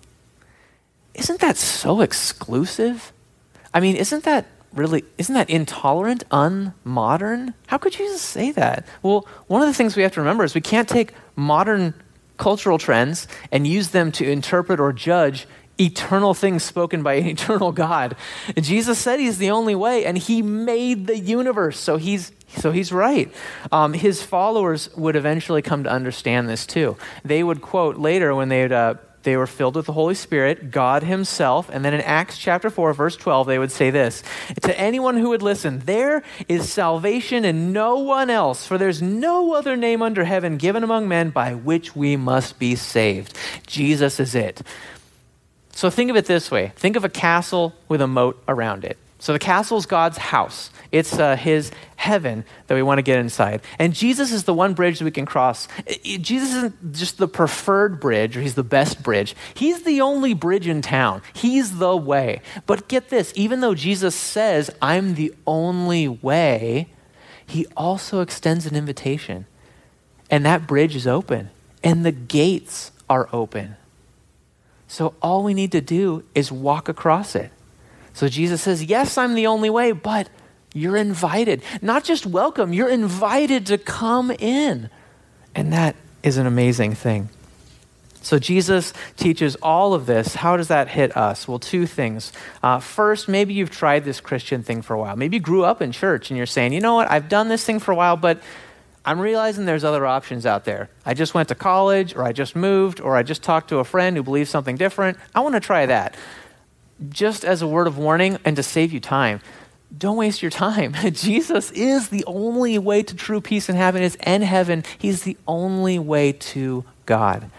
Isn't 1.14 1.40
that 1.42 1.58
so 1.58 2.02
exclusive? 2.02 3.12
I 3.74 3.80
mean, 3.80 3.96
isn't 3.96 4.24
that 4.24 4.46
really 4.74 5.04
isn't 5.18 5.34
that 5.34 5.50
intolerant, 5.50 6.28
unmodern? 6.30 7.54
How 7.68 7.78
could 7.78 7.98
you 7.98 8.18
say 8.18 8.52
that? 8.52 8.86
Well, 9.02 9.28
one 9.48 9.62
of 9.62 9.68
the 9.68 9.74
things 9.74 9.96
we 9.96 10.04
have 10.04 10.14
to 10.14 10.22
remember 10.22 10.44
is 10.44 10.56
we 10.56 10.62
can't 10.62 10.88
take 10.88 11.14
modern 11.36 11.94
cultural 12.38 12.78
trends 12.78 13.28
and 13.52 13.66
use 13.66 13.90
them 13.90 14.12
to 14.14 14.30
interpret 14.30 14.80
or 14.80 14.94
judge 14.94 15.48
eternal 15.80 16.34
things 16.34 16.64
spoken 16.64 17.04
by 17.04 17.16
an 17.16 17.26
eternal 17.28 17.72
God. 17.72 18.16
Jesus 18.60 19.00
said 19.00 19.20
he's 19.20 19.38
the 19.38 19.52
only 19.52 19.76
way, 19.76 20.06
and 20.06 20.18
he 20.18 20.42
made 20.42 21.08
the 21.08 21.18
universe. 21.18 21.80
So 21.80 21.98
he's 21.98 22.32
so 22.50 22.72
he's 22.72 22.94
right. 22.94 23.32
Um, 23.72 23.94
his 23.94 24.24
followers 24.24 24.90
would 24.96 25.16
eventually 25.18 25.62
come 25.62 25.84
to 25.84 25.90
understand 25.90 26.48
this 26.48 26.66
too. 26.66 26.96
They 27.26 27.44
would 27.44 27.62
quote 27.62 27.98
later 27.98 28.34
when 28.34 28.48
they 28.50 28.62
would 28.62 28.72
uh, 28.72 28.96
they 29.24 29.36
were 29.36 29.48
filled 29.48 29.76
with 29.76 29.86
the 29.86 29.94
Holy 29.94 30.16
Spirit, 30.16 30.72
God 30.72 31.04
Himself. 31.04 31.70
And 31.72 31.84
then 31.84 31.94
in 31.94 32.02
Acts 32.02 32.38
chapter 32.38 32.70
4, 32.70 32.94
verse 32.94 33.16
12, 33.16 33.48
they 33.48 33.60
would 33.60 33.72
say 33.72 33.90
this 33.90 34.24
To 34.62 34.80
anyone 34.80 35.18
who 35.18 35.30
would 35.30 35.42
listen, 35.42 35.80
there 35.80 36.24
is 36.48 36.72
salvation 36.72 37.44
in 37.44 37.74
no 37.74 37.98
one 37.98 38.30
else, 38.30 38.66
for 38.66 38.78
there's 38.78 39.02
no 39.02 39.54
other 39.54 39.76
name 39.76 40.02
under 40.02 40.24
heaven 40.24 40.58
given 40.58 40.84
among 40.84 41.08
men 41.08 41.30
by 41.30 41.54
which 41.54 41.96
we 41.96 42.16
must 42.16 42.60
be 42.60 42.76
saved. 42.76 43.38
Jesus 43.66 44.20
is 44.20 44.36
it. 44.36 44.62
So 45.72 45.90
think 45.90 46.10
of 46.10 46.16
it 46.16 46.26
this 46.26 46.50
way 46.50 46.72
think 46.76 46.96
of 46.96 47.04
a 47.04 47.10
castle 47.10 47.76
with 47.88 48.02
a 48.02 48.08
moat 48.08 48.42
around 48.48 48.84
it. 48.84 48.98
So 49.20 49.34
the 49.34 49.40
castle 49.40 49.78
is 49.78 49.86
God's 49.86 50.18
house. 50.18 50.70
It's 50.92 51.18
uh, 51.18 51.36
his 51.36 51.72
heaven 51.96 52.46
that 52.68 52.76
we 52.76 52.84
want 52.84 53.00
to 53.00 53.02
get 53.02 53.18
inside. 53.18 53.62
And 53.80 53.94
Jesus 53.94 54.32
is 54.32 54.44
the 54.44 54.54
one 54.54 54.76
bridge 54.76 55.00
that 55.00 55.06
we 55.06 55.12
can 55.12 55.26
cross. 55.26 55.68
Jesus 56.04 56.50
isn't 56.54 56.94
just 56.94 57.18
the 57.18 57.28
preferred 57.28 58.00
bridge 58.00 58.38
or 58.38 58.42
he's 58.42 58.54
the 58.54 58.64
best 58.64 59.02
bridge. 59.02 59.36
He's 59.56 59.84
the 59.84 60.02
only 60.02 60.36
bridge 60.36 60.68
in 60.68 60.84
town. 60.84 61.24
He's 61.34 61.78
the 61.80 61.98
way. 61.98 62.42
But 62.68 62.88
get 62.88 63.10
this 63.10 63.34
even 63.36 63.62
though 63.62 63.74
Jesus 63.76 64.16
says, 64.16 64.70
I'm 64.82 65.16
the 65.16 65.34
only 65.48 66.08
way, 66.08 66.90
he 67.46 67.66
also 67.76 68.22
extends 68.22 68.66
an 68.66 68.76
invitation. 68.76 69.48
And 70.30 70.46
that 70.46 70.68
bridge 70.68 70.96
is 70.96 71.08
open, 71.08 71.50
and 71.84 72.06
the 72.06 72.12
gates 72.12 72.92
are 73.10 73.30
open. 73.32 73.78
So 74.88 75.16
all 75.22 75.44
we 75.44 75.54
need 75.54 75.72
to 75.72 75.82
do 75.82 76.24
is 76.36 76.52
walk 76.52 76.90
across 76.90 77.34
it. 77.34 77.52
So 78.18 78.28
Jesus 78.28 78.64
says, 78.64 78.84
Yes, 78.84 79.16
I'm 79.16 79.36
the 79.36 79.46
only 79.46 79.70
way, 79.70 79.92
but 79.92 80.28
you're 80.74 80.98
invited. 80.98 81.62
Not 81.84 82.04
just 82.04 82.26
welcome, 82.26 82.74
you're 82.74 82.90
invited 82.90 83.68
to 83.68 83.78
come 83.78 84.32
in. 84.32 84.90
And 85.54 85.72
that 85.72 85.96
is 86.24 86.38
an 86.38 86.48
amazing 86.48 86.96
thing. 86.96 87.30
So 88.24 88.40
Jesus 88.40 88.92
teaches 89.18 89.56
all 89.58 89.94
of 89.94 90.08
this. 90.08 90.34
How 90.34 90.58
does 90.58 90.70
that 90.70 90.88
hit 90.88 91.16
us? 91.16 91.48
Well, 91.48 91.60
two 91.60 91.86
things. 91.86 92.34
Uh, 92.64 92.80
first, 92.80 93.28
maybe 93.28 93.54
you've 93.54 93.70
tried 93.70 94.04
this 94.04 94.20
Christian 94.20 94.64
thing 94.64 94.82
for 94.82 94.96
a 94.96 95.00
while. 95.00 95.16
Maybe 95.16 95.38
you 95.38 95.42
grew 95.42 95.64
up 95.64 95.80
in 95.80 95.92
church 95.92 96.32
and 96.32 96.38
you're 96.38 96.48
saying, 96.48 96.74
you 96.74 96.82
know 96.82 96.96
what, 96.96 97.12
I've 97.12 97.30
done 97.30 97.50
this 97.50 97.64
thing 97.64 97.78
for 97.78 97.92
a 97.92 97.96
while, 97.96 98.18
but 98.18 98.42
I'm 99.06 99.20
realizing 99.20 99.66
there's 99.66 99.84
other 99.84 100.08
options 100.08 100.48
out 100.48 100.66
there. 100.66 100.90
I 101.06 101.14
just 101.14 101.36
went 101.36 101.50
to 101.50 101.56
college, 101.56 102.16
or 102.16 102.24
I 102.24 102.34
just 102.34 102.56
moved, 102.56 103.00
or 103.00 103.16
I 103.16 103.22
just 103.22 103.44
talked 103.44 103.70
to 103.70 103.78
a 103.78 103.84
friend 103.84 104.18
who 104.18 104.24
believes 104.24 104.50
something 104.50 104.76
different. 104.76 105.20
I 105.36 105.42
want 105.42 105.54
to 105.54 105.62
try 105.62 105.86
that 105.86 106.16
just 107.10 107.46
as 107.46 107.62
a 107.62 107.68
word 107.68 107.88
of 107.88 107.98
warning 107.98 108.38
and 108.44 108.56
to 108.56 108.64
save 108.64 108.92
you 108.92 109.00
time, 109.00 109.42
don't 109.96 110.18
waste 110.18 110.42
your 110.42 110.52
time. 110.52 110.94
Jesus 111.12 111.72
is 111.72 112.10
the 112.10 112.24
only 112.26 112.78
way 112.78 113.04
to 113.04 113.16
true 113.16 113.42
peace 113.42 113.70
and 113.70 113.78
happiness 113.78 114.18
and 114.22 114.44
heaven. 114.44 114.84
He's 114.98 115.24
the 115.24 115.38
only 115.48 116.00
way 116.00 116.34
to 116.34 116.84
God. 117.06 117.50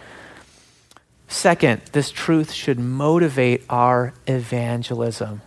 Second, 1.28 1.82
this 1.92 2.10
truth 2.10 2.52
should 2.52 2.78
motivate 2.78 3.64
our 3.68 4.14
evangelism 4.26 5.42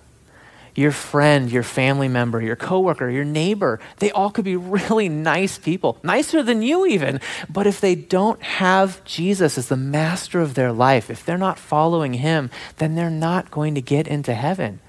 your 0.75 0.91
friend, 0.91 1.51
your 1.51 1.63
family 1.63 2.07
member, 2.07 2.41
your 2.41 2.55
coworker, 2.55 3.09
your 3.09 3.25
neighbor, 3.25 3.79
they 3.97 4.11
all 4.11 4.29
could 4.29 4.45
be 4.45 4.55
really 4.55 5.09
nice 5.09 5.57
people, 5.57 5.97
nicer 6.03 6.43
than 6.43 6.61
you 6.61 6.85
even. 6.85 7.19
But 7.49 7.67
if 7.67 7.81
they 7.81 7.95
don't 7.95 8.41
have 8.41 9.03
Jesus 9.03 9.57
as 9.57 9.67
the 9.67 9.77
master 9.77 10.39
of 10.41 10.53
their 10.53 10.71
life, 10.71 11.09
if 11.09 11.25
they're 11.25 11.37
not 11.37 11.59
following 11.59 12.13
him, 12.15 12.49
then 12.77 12.95
they're 12.95 13.09
not 13.09 13.51
going 13.51 13.75
to 13.75 13.81
get 13.81 14.07
into 14.07 14.33
heaven. 14.33 14.79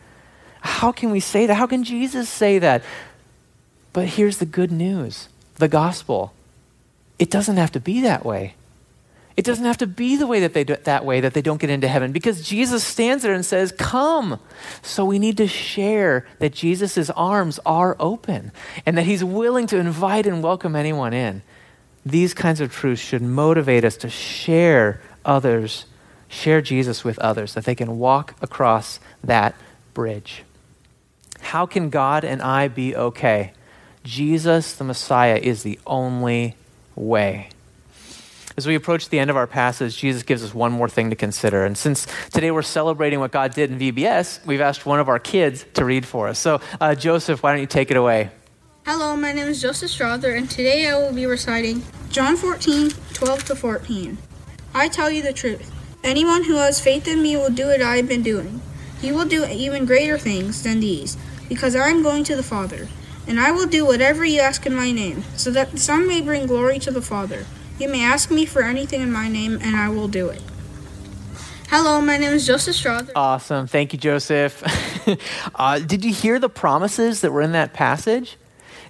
How 0.60 0.92
can 0.92 1.10
we 1.10 1.20
say 1.20 1.46
that? 1.46 1.54
How 1.54 1.66
can 1.66 1.82
Jesus 1.82 2.28
say 2.28 2.58
that? 2.60 2.82
But 3.92 4.08
here's 4.08 4.38
the 4.38 4.46
good 4.46 4.72
news 4.72 5.28
the 5.56 5.68
gospel. 5.68 6.32
It 7.18 7.30
doesn't 7.30 7.56
have 7.56 7.72
to 7.72 7.80
be 7.80 8.00
that 8.00 8.24
way. 8.24 8.54
It 9.36 9.44
doesn't 9.44 9.64
have 9.64 9.78
to 9.78 9.86
be 9.86 10.16
the 10.16 10.26
way 10.26 10.40
that 10.40 10.52
they 10.52 10.64
do, 10.64 10.76
that 10.76 11.04
way 11.04 11.20
that 11.20 11.32
they 11.32 11.42
don't 11.42 11.60
get 11.60 11.70
into 11.70 11.88
heaven 11.88 12.12
because 12.12 12.42
Jesus 12.46 12.84
stands 12.84 13.22
there 13.22 13.32
and 13.32 13.44
says, 13.44 13.72
"Come." 13.72 14.38
So 14.82 15.04
we 15.04 15.18
need 15.18 15.36
to 15.38 15.46
share 15.46 16.26
that 16.38 16.52
Jesus' 16.52 17.08
arms 17.10 17.58
are 17.64 17.96
open 17.98 18.52
and 18.84 18.98
that 18.98 19.04
he's 19.04 19.24
willing 19.24 19.66
to 19.68 19.78
invite 19.78 20.26
and 20.26 20.42
welcome 20.42 20.76
anyone 20.76 21.14
in. 21.14 21.42
These 22.04 22.34
kinds 22.34 22.60
of 22.60 22.72
truths 22.72 23.00
should 23.00 23.22
motivate 23.22 23.84
us 23.84 23.96
to 23.98 24.10
share 24.10 25.00
others, 25.24 25.86
share 26.28 26.60
Jesus 26.60 27.04
with 27.04 27.18
others 27.20 27.54
that 27.54 27.64
they 27.64 27.74
can 27.74 27.98
walk 27.98 28.34
across 28.42 29.00
that 29.22 29.54
bridge. 29.94 30.44
How 31.40 31.64
can 31.64 31.90
God 31.90 32.24
and 32.24 32.42
I 32.42 32.68
be 32.68 32.94
okay? 32.94 33.52
Jesus 34.04 34.72
the 34.74 34.84
Messiah 34.84 35.38
is 35.40 35.62
the 35.62 35.78
only 35.86 36.56
way. 36.96 37.48
As 38.56 38.66
we 38.66 38.74
approach 38.74 39.08
the 39.08 39.18
end 39.18 39.30
of 39.30 39.36
our 39.36 39.46
passage, 39.46 39.96
Jesus 39.96 40.22
gives 40.22 40.44
us 40.44 40.52
one 40.52 40.72
more 40.72 40.88
thing 40.88 41.08
to 41.10 41.16
consider. 41.16 41.64
And 41.64 41.76
since 41.76 42.06
today 42.30 42.50
we're 42.50 42.62
celebrating 42.62 43.18
what 43.18 43.32
God 43.32 43.54
did 43.54 43.70
in 43.70 43.78
VBS, 43.78 44.44
we've 44.44 44.60
asked 44.60 44.84
one 44.84 45.00
of 45.00 45.08
our 45.08 45.18
kids 45.18 45.64
to 45.74 45.84
read 45.84 46.04
for 46.04 46.28
us. 46.28 46.38
So, 46.38 46.60
uh, 46.80 46.94
Joseph, 46.94 47.42
why 47.42 47.52
don't 47.52 47.60
you 47.60 47.66
take 47.66 47.90
it 47.90 47.96
away? 47.96 48.30
Hello, 48.84 49.16
my 49.16 49.32
name 49.32 49.46
is 49.46 49.62
Joseph 49.62 49.90
Strother, 49.90 50.34
and 50.34 50.50
today 50.50 50.88
I 50.88 50.98
will 50.98 51.14
be 51.14 51.24
reciting 51.24 51.82
John 52.10 52.36
14, 52.36 52.90
12 53.14 53.44
to 53.44 53.56
14. 53.56 54.18
I 54.74 54.88
tell 54.88 55.10
you 55.10 55.22
the 55.22 55.32
truth. 55.32 55.70
Anyone 56.04 56.44
who 56.44 56.56
has 56.56 56.80
faith 56.80 57.06
in 57.06 57.22
me 57.22 57.36
will 57.36 57.50
do 57.50 57.68
what 57.68 57.80
I 57.80 57.96
have 57.96 58.08
been 58.08 58.22
doing. 58.22 58.60
He 59.00 59.12
will 59.12 59.24
do 59.24 59.46
even 59.46 59.86
greater 59.86 60.18
things 60.18 60.62
than 60.62 60.80
these, 60.80 61.16
because 61.48 61.76
I 61.76 61.88
am 61.88 62.02
going 62.02 62.24
to 62.24 62.36
the 62.36 62.42
Father. 62.42 62.88
And 63.26 63.38
I 63.38 63.52
will 63.52 63.66
do 63.66 63.86
whatever 63.86 64.24
you 64.24 64.40
ask 64.40 64.66
in 64.66 64.74
my 64.74 64.90
name, 64.90 65.22
so 65.36 65.50
that 65.52 65.70
the 65.70 65.78
Son 65.78 66.06
may 66.08 66.20
bring 66.20 66.46
glory 66.46 66.80
to 66.80 66.90
the 66.90 67.00
Father. 67.00 67.46
You 67.82 67.88
may 67.88 68.04
ask 68.04 68.30
me 68.30 68.46
for 68.46 68.62
anything 68.62 69.00
in 69.00 69.10
my 69.10 69.26
name, 69.26 69.58
and 69.60 69.74
I 69.74 69.88
will 69.88 70.06
do 70.06 70.28
it. 70.28 70.40
Hello, 71.68 72.00
my 72.00 72.16
name 72.16 72.30
is 72.30 72.46
Joseph 72.46 72.76
Strother. 72.76 73.10
Awesome. 73.16 73.66
Thank 73.66 73.92
you, 73.92 73.98
Joseph. 73.98 74.62
uh, 75.56 75.80
did 75.80 76.04
you 76.04 76.12
hear 76.12 76.38
the 76.38 76.48
promises 76.48 77.22
that 77.22 77.32
were 77.32 77.42
in 77.42 77.50
that 77.52 77.72
passage? 77.72 78.36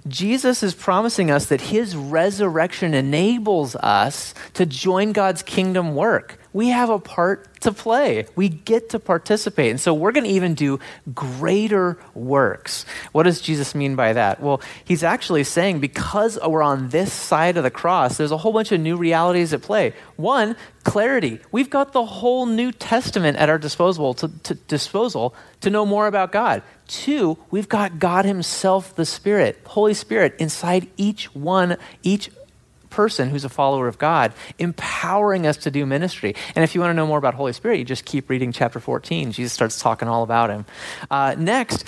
Jesus 0.07 0.61
is 0.61 0.75
promising 0.75 1.31
us 1.31 1.47
that 1.47 1.59
his 1.59 1.95
resurrection 1.95 2.93
enables 2.93 3.75
us 3.77 4.35
to 4.53 4.63
join 4.63 5.11
God's 5.11 5.41
kingdom 5.41 5.95
work. 5.95 6.37
We 6.53 6.69
have 6.69 6.89
a 6.89 6.99
part 6.99 7.59
to 7.61 7.71
play. 7.71 8.27
We 8.35 8.49
get 8.49 8.89
to 8.89 8.99
participate. 8.99 9.71
And 9.71 9.79
so 9.79 9.93
we're 9.93 10.11
going 10.11 10.25
to 10.25 10.29
even 10.29 10.53
do 10.53 10.79
greater 11.13 11.97
works. 12.13 12.85
What 13.11 13.23
does 13.23 13.41
Jesus 13.41 13.73
mean 13.73 13.95
by 13.95 14.13
that? 14.13 14.41
Well, 14.41 14.61
he's 14.83 15.03
actually 15.03 15.43
saying 15.43 15.79
because 15.79 16.37
we're 16.45 16.61
on 16.61 16.89
this 16.89 17.11
side 17.11 17.57
of 17.57 17.63
the 17.63 17.71
cross, 17.71 18.17
there's 18.17 18.31
a 18.31 18.37
whole 18.37 18.53
bunch 18.53 18.71
of 18.71 18.79
new 18.79 18.95
realities 18.95 19.53
at 19.53 19.61
play. 19.61 19.93
One, 20.15 20.55
clarity. 20.83 21.39
We've 21.51 21.69
got 21.69 21.93
the 21.93 22.05
whole 22.05 22.45
New 22.45 22.71
Testament 22.71 23.37
at 23.37 23.49
our 23.49 23.57
disposal 23.57 24.13
to, 24.15 24.27
to 24.43 24.55
disposal 24.55 25.33
to 25.61 25.69
know 25.69 25.85
more 25.85 26.07
about 26.07 26.31
God. 26.31 26.61
Two, 26.87 27.37
we've 27.49 27.69
got 27.69 27.97
God 27.97 28.25
Himself, 28.25 28.95
the 28.95 29.05
Spirit, 29.05 29.59
Holy 29.65 29.93
Spirit, 29.93 30.35
inside 30.37 30.89
each 30.97 31.33
one, 31.33 31.77
each 32.03 32.29
person 32.93 33.31
who's 33.31 33.43
a 33.43 33.49
follower 33.49 33.87
of 33.87 33.97
God, 33.97 34.33
empowering 34.59 35.47
us 35.47 35.57
to 35.57 35.71
do 35.71 35.83
ministry. 35.83 36.35
And 36.55 36.63
if 36.63 36.75
you 36.75 36.81
want 36.81 36.91
to 36.91 36.93
know 36.93 37.07
more 37.07 37.17
about 37.17 37.33
Holy 37.33 37.51
Spirit, 37.51 37.79
you 37.79 37.85
just 37.85 38.05
keep 38.05 38.29
reading 38.29 38.51
chapter 38.51 38.79
14. 38.79 39.31
Jesus 39.31 39.51
starts 39.51 39.79
talking 39.79 40.07
all 40.07 40.21
about 40.21 40.51
him. 40.51 40.65
Uh, 41.09 41.35
next, 41.35 41.85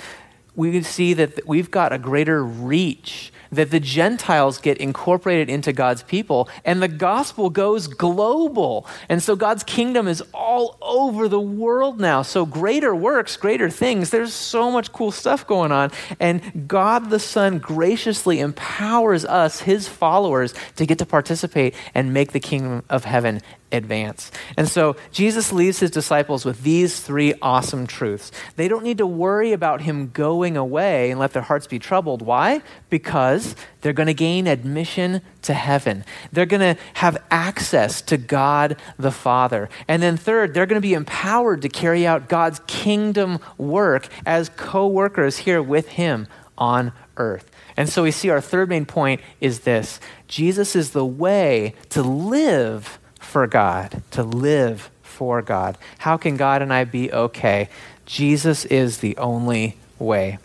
we 0.56 0.82
see 0.82 1.14
that 1.14 1.46
we've 1.46 1.70
got 1.70 1.92
a 1.92 1.98
greater 1.98 2.44
reach 2.44 3.32
that 3.50 3.70
the 3.70 3.80
Gentiles 3.80 4.58
get 4.58 4.78
incorporated 4.78 5.48
into 5.48 5.72
God's 5.72 6.02
people 6.02 6.48
and 6.64 6.82
the 6.82 6.88
gospel 6.88 7.50
goes 7.50 7.86
global. 7.86 8.86
And 9.08 9.22
so 9.22 9.36
God's 9.36 9.62
kingdom 9.62 10.08
is 10.08 10.22
all 10.32 10.78
over 10.80 11.28
the 11.28 11.40
world 11.40 12.00
now. 12.00 12.22
So 12.22 12.46
greater 12.46 12.94
works, 12.94 13.36
greater 13.36 13.70
things. 13.70 14.10
There's 14.10 14.32
so 14.32 14.70
much 14.70 14.92
cool 14.92 15.10
stuff 15.10 15.46
going 15.46 15.72
on. 15.72 15.90
And 16.20 16.68
God 16.68 17.10
the 17.10 17.20
Son 17.20 17.58
graciously 17.58 18.40
empowers 18.40 19.24
us, 19.24 19.60
his 19.60 19.88
followers, 19.88 20.54
to 20.76 20.86
get 20.86 20.98
to 20.98 21.06
participate 21.06 21.74
and 21.94 22.12
make 22.12 22.32
the 22.32 22.40
kingdom 22.40 22.82
of 22.88 23.04
heaven 23.04 23.40
advance. 23.72 24.30
And 24.56 24.68
so 24.68 24.96
Jesus 25.10 25.52
leaves 25.52 25.80
his 25.80 25.90
disciples 25.90 26.44
with 26.44 26.62
these 26.62 27.00
three 27.00 27.34
awesome 27.42 27.86
truths. 27.86 28.30
They 28.56 28.68
don't 28.68 28.84
need 28.84 28.98
to 28.98 29.06
worry 29.06 29.52
about 29.52 29.80
him 29.80 30.10
going 30.10 30.56
away 30.56 31.10
and 31.10 31.18
let 31.18 31.32
their 31.32 31.42
hearts 31.42 31.66
be 31.66 31.78
troubled. 31.78 32.22
Why? 32.22 32.62
Because 32.90 33.56
they're 33.80 33.92
going 33.92 34.06
to 34.06 34.14
gain 34.14 34.46
admission 34.46 35.20
to 35.42 35.54
heaven. 35.54 36.04
They're 36.32 36.46
going 36.46 36.76
to 36.76 36.80
have 36.94 37.22
access 37.30 38.00
to 38.02 38.16
God 38.16 38.76
the 38.98 39.12
Father. 39.12 39.68
And 39.88 40.02
then 40.02 40.16
third, 40.16 40.54
they're 40.54 40.66
going 40.66 40.80
to 40.80 40.88
be 40.88 40.94
empowered 40.94 41.62
to 41.62 41.68
carry 41.68 42.06
out 42.06 42.28
God's 42.28 42.60
kingdom 42.66 43.38
work 43.58 44.08
as 44.24 44.48
co-workers 44.50 45.38
here 45.38 45.62
with 45.62 45.88
him 45.88 46.28
on 46.58 46.92
earth. 47.16 47.50
And 47.76 47.88
so 47.88 48.02
we 48.02 48.10
see 48.10 48.30
our 48.30 48.40
third 48.40 48.68
main 48.68 48.86
point 48.86 49.20
is 49.40 49.60
this. 49.60 50.00
Jesus 50.28 50.74
is 50.74 50.90
the 50.90 51.04
way 51.04 51.74
to 51.90 52.02
live 52.02 52.98
for 53.36 53.46
God, 53.46 54.02
to 54.12 54.22
live 54.22 54.90
for 55.02 55.42
God. 55.42 55.76
How 55.98 56.16
can 56.16 56.38
God 56.38 56.62
and 56.62 56.72
I 56.72 56.84
be 56.84 57.12
okay? 57.12 57.68
Jesus 58.06 58.64
is 58.64 59.00
the 59.00 59.14
only 59.18 59.76
way. 59.98 60.38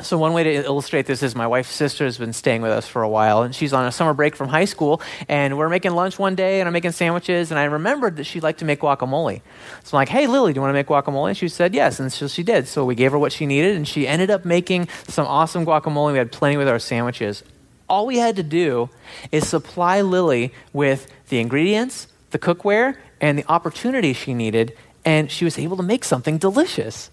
So, 0.00 0.16
one 0.16 0.32
way 0.32 0.42
to 0.42 0.54
illustrate 0.64 1.04
this 1.04 1.22
is 1.22 1.34
my 1.34 1.46
wife's 1.46 1.68
sister 1.68 2.06
has 2.06 2.16
been 2.16 2.32
staying 2.32 2.62
with 2.62 2.70
us 2.70 2.88
for 2.88 3.02
a 3.02 3.08
while, 3.10 3.42
and 3.42 3.54
she's 3.54 3.74
on 3.74 3.84
a 3.84 3.92
summer 3.92 4.14
break 4.14 4.36
from 4.36 4.48
high 4.48 4.64
school. 4.64 5.02
And 5.28 5.58
we're 5.58 5.68
making 5.68 5.90
lunch 5.90 6.18
one 6.18 6.34
day, 6.34 6.60
and 6.60 6.66
I'm 6.66 6.72
making 6.72 6.92
sandwiches, 6.92 7.50
and 7.50 7.60
I 7.60 7.64
remembered 7.64 8.16
that 8.16 8.24
she 8.24 8.40
liked 8.40 8.60
to 8.60 8.64
make 8.64 8.80
guacamole. 8.80 9.42
So 9.82 9.94
I'm 9.94 10.00
like, 10.00 10.08
hey, 10.08 10.26
Lily, 10.26 10.54
do 10.54 10.56
you 10.56 10.62
want 10.62 10.70
to 10.70 10.78
make 10.78 10.86
guacamole? 10.86 11.28
And 11.28 11.36
she 11.36 11.48
said 11.48 11.74
yes, 11.74 12.00
and 12.00 12.10
so 12.10 12.26
she 12.26 12.42
did. 12.42 12.68
So 12.68 12.86
we 12.86 12.94
gave 12.94 13.12
her 13.12 13.18
what 13.18 13.32
she 13.32 13.44
needed, 13.44 13.76
and 13.76 13.86
she 13.86 14.08
ended 14.08 14.30
up 14.30 14.46
making 14.46 14.88
some 15.08 15.26
awesome 15.26 15.66
guacamole. 15.66 16.12
We 16.12 16.18
had 16.18 16.32
plenty 16.32 16.56
with 16.56 16.68
our 16.68 16.78
sandwiches. 16.78 17.42
All 17.86 18.06
we 18.06 18.16
had 18.16 18.36
to 18.36 18.42
do 18.42 18.88
is 19.30 19.46
supply 19.46 20.00
Lily 20.00 20.54
with 20.72 21.06
the 21.28 21.38
ingredients, 21.38 22.06
the 22.34 22.38
cookware 22.40 22.96
and 23.20 23.38
the 23.38 23.44
opportunity 23.48 24.12
she 24.12 24.34
needed, 24.34 24.76
and 25.04 25.30
she 25.30 25.44
was 25.44 25.56
able 25.56 25.76
to 25.76 25.84
make 25.84 26.02
something 26.04 26.36
delicious. 26.36 27.08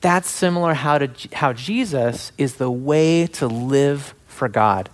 That's 0.00 0.30
similar 0.30 0.74
how, 0.74 0.98
to, 0.98 1.10
how 1.34 1.52
Jesus 1.52 2.30
is 2.38 2.54
the 2.54 2.70
way 2.70 3.26
to 3.26 3.48
live 3.48 4.14
for 4.28 4.48
God. 4.48 4.90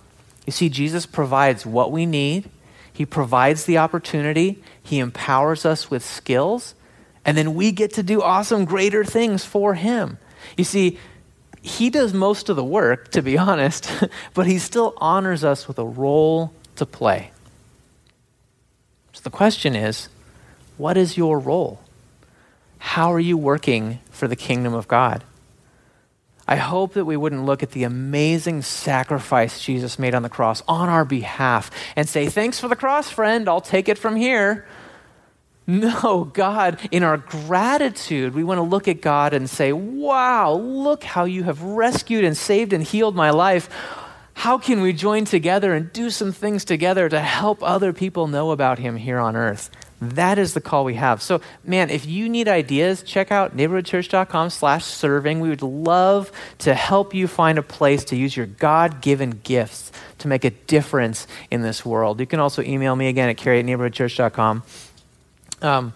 You 0.47 0.51
see, 0.51 0.67
Jesus 0.67 1.05
provides 1.05 1.63
what 1.63 1.91
we 1.91 2.07
need, 2.07 2.49
He 2.91 3.05
provides 3.05 3.65
the 3.65 3.77
opportunity, 3.77 4.63
He 4.81 4.97
empowers 4.97 5.63
us 5.63 5.91
with 5.91 6.03
skills, 6.03 6.73
and 7.23 7.37
then 7.37 7.53
we 7.53 7.71
get 7.71 7.93
to 7.93 8.03
do 8.03 8.23
awesome, 8.23 8.65
greater 8.65 9.05
things 9.05 9.45
for 9.45 9.75
Him. 9.75 10.17
You 10.57 10.63
see, 10.63 10.97
He 11.61 11.91
does 11.91 12.15
most 12.15 12.49
of 12.49 12.55
the 12.55 12.63
work, 12.63 13.11
to 13.11 13.21
be 13.21 13.37
honest, 13.49 13.91
but 14.33 14.47
He 14.47 14.57
still 14.57 14.95
honors 14.97 15.43
us 15.43 15.67
with 15.67 15.77
a 15.77 15.85
role 15.85 16.51
to 16.77 16.87
play. 16.87 17.29
So 19.15 19.21
the 19.23 19.29
question 19.29 19.77
is 19.77 20.09
what 20.77 20.97
is 20.97 21.15
your 21.15 21.39
role? 21.39 21.79
How 22.79 23.13
are 23.13 23.19
you 23.19 23.37
working 23.37 23.99
for 24.11 24.27
the 24.27 24.35
kingdom 24.35 24.73
of 24.73 24.89
God? 24.89 25.23
I 26.47 26.57
hope 26.57 26.93
that 26.93 27.05
we 27.05 27.15
wouldn't 27.15 27.45
look 27.45 27.63
at 27.63 27.71
the 27.71 27.85
amazing 27.85 28.61
sacrifice 28.61 29.63
Jesus 29.63 29.97
made 29.97 30.13
on 30.13 30.21
the 30.21 30.29
cross 30.29 30.61
on 30.67 30.89
our 30.89 31.05
behalf 31.05 31.71
and 31.95 32.09
say, 32.09 32.27
Thanks 32.27 32.59
for 32.59 32.67
the 32.67 32.75
cross, 32.75 33.09
friend. 33.09 33.47
I'll 33.47 33.61
take 33.61 33.87
it 33.87 33.97
from 33.97 34.17
here. 34.17 34.67
No, 35.65 36.29
God, 36.33 36.77
in 36.91 37.01
our 37.01 37.17
gratitude, 37.17 38.35
we 38.35 38.43
want 38.43 38.57
to 38.57 38.63
look 38.63 38.89
at 38.89 39.01
God 39.01 39.33
and 39.33 39.49
say, 39.49 39.71
Wow, 39.71 40.55
look 40.55 41.05
how 41.05 41.23
you 41.23 41.43
have 41.43 41.63
rescued 41.63 42.25
and 42.25 42.35
saved 42.35 42.73
and 42.73 42.83
healed 42.83 43.15
my 43.15 43.29
life 43.29 43.69
how 44.35 44.57
can 44.57 44.81
we 44.81 44.93
join 44.93 45.25
together 45.25 45.73
and 45.73 45.91
do 45.91 46.09
some 46.09 46.31
things 46.31 46.65
together 46.65 47.07
to 47.09 47.19
help 47.19 47.63
other 47.63 47.93
people 47.93 48.27
know 48.27 48.51
about 48.51 48.79
him 48.79 48.97
here 48.97 49.17
on 49.17 49.35
earth? 49.35 49.71
That 50.01 50.37
is 50.37 50.53
the 50.53 50.61
call 50.61 50.83
we 50.83 50.95
have. 50.95 51.21
So, 51.21 51.39
man, 51.63 51.89
if 51.89 52.05
you 52.05 52.27
need 52.27 52.49
ideas, 52.49 53.01
check 53.01 53.31
out 53.31 53.55
neighborhoodchurch.com 53.55 54.49
slash 54.49 54.83
serving. 54.83 55.39
We 55.39 55.47
would 55.47 55.61
love 55.61 56.33
to 56.59 56.73
help 56.73 57.13
you 57.13 57.27
find 57.27 57.57
a 57.57 57.63
place 57.63 58.03
to 58.05 58.17
use 58.17 58.35
your 58.35 58.45
God-given 58.45 59.39
gifts 59.43 59.93
to 60.19 60.27
make 60.27 60.43
a 60.43 60.51
difference 60.51 61.27
in 61.49 61.61
this 61.61 61.85
world. 61.85 62.19
You 62.19 62.27
can 62.27 62.41
also 62.41 62.61
email 62.61 62.95
me 62.95 63.07
again 63.07 63.29
at 63.29 63.37
carrie 63.37 63.59
at 63.59 63.65
neighborhoodchurch.com. 63.65 64.63
Um, 65.61 65.93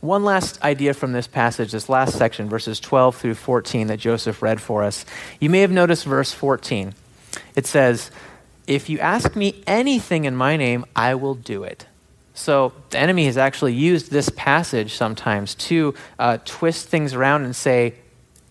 one 0.00 0.24
last 0.24 0.62
idea 0.62 0.94
from 0.94 1.12
this 1.12 1.26
passage, 1.26 1.72
this 1.72 1.90
last 1.90 2.16
section, 2.16 2.48
verses 2.48 2.80
12 2.80 3.16
through 3.16 3.34
14 3.34 3.88
that 3.88 3.98
Joseph 3.98 4.40
read 4.42 4.62
for 4.62 4.82
us. 4.82 5.04
You 5.40 5.50
may 5.50 5.60
have 5.60 5.70
noticed 5.70 6.06
verse 6.06 6.32
14. 6.32 6.94
It 7.54 7.66
says, 7.66 8.10
If 8.66 8.88
you 8.88 8.98
ask 8.98 9.36
me 9.36 9.62
anything 9.66 10.24
in 10.24 10.36
my 10.36 10.56
name, 10.56 10.84
I 10.94 11.14
will 11.14 11.34
do 11.34 11.64
it. 11.64 11.86
So 12.34 12.72
the 12.90 12.98
enemy 12.98 13.26
has 13.26 13.38
actually 13.38 13.74
used 13.74 14.10
this 14.10 14.28
passage 14.30 14.94
sometimes 14.94 15.54
to 15.54 15.94
uh, 16.18 16.38
twist 16.44 16.88
things 16.88 17.14
around 17.14 17.44
and 17.44 17.54
say, 17.54 17.94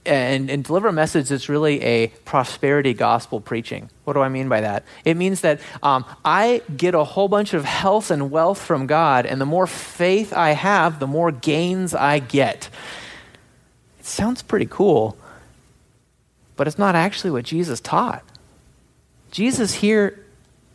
and, 0.05 0.49
and 0.49 0.63
deliver 0.63 0.89
a 0.89 0.93
message 0.93 1.29
that's 1.29 1.49
really 1.49 1.81
a 1.81 2.07
prosperity 2.25 2.93
gospel 2.93 3.39
preaching. 3.39 3.89
What 4.03 4.13
do 4.13 4.21
I 4.21 4.29
mean 4.29 4.49
by 4.49 4.61
that? 4.61 4.83
It 5.05 5.15
means 5.15 5.41
that 5.41 5.61
um, 5.81 6.05
I 6.25 6.61
get 6.75 6.95
a 6.95 7.03
whole 7.03 7.27
bunch 7.27 7.53
of 7.53 7.65
health 7.65 8.11
and 8.11 8.29
wealth 8.29 8.61
from 8.61 8.87
God, 8.87 9.25
and 9.25 9.39
the 9.39 9.45
more 9.45 9.67
faith 9.67 10.33
I 10.33 10.51
have, 10.51 10.99
the 10.99 11.07
more 11.07 11.31
gains 11.31 11.93
I 11.93 12.19
get. 12.19 12.69
It 13.99 14.05
sounds 14.05 14.41
pretty 14.41 14.67
cool, 14.69 15.17
but 16.55 16.67
it's 16.67 16.77
not 16.79 16.95
actually 16.95 17.31
what 17.31 17.45
Jesus 17.45 17.79
taught. 17.79 18.23
Jesus 19.33 19.73
here 19.73 20.23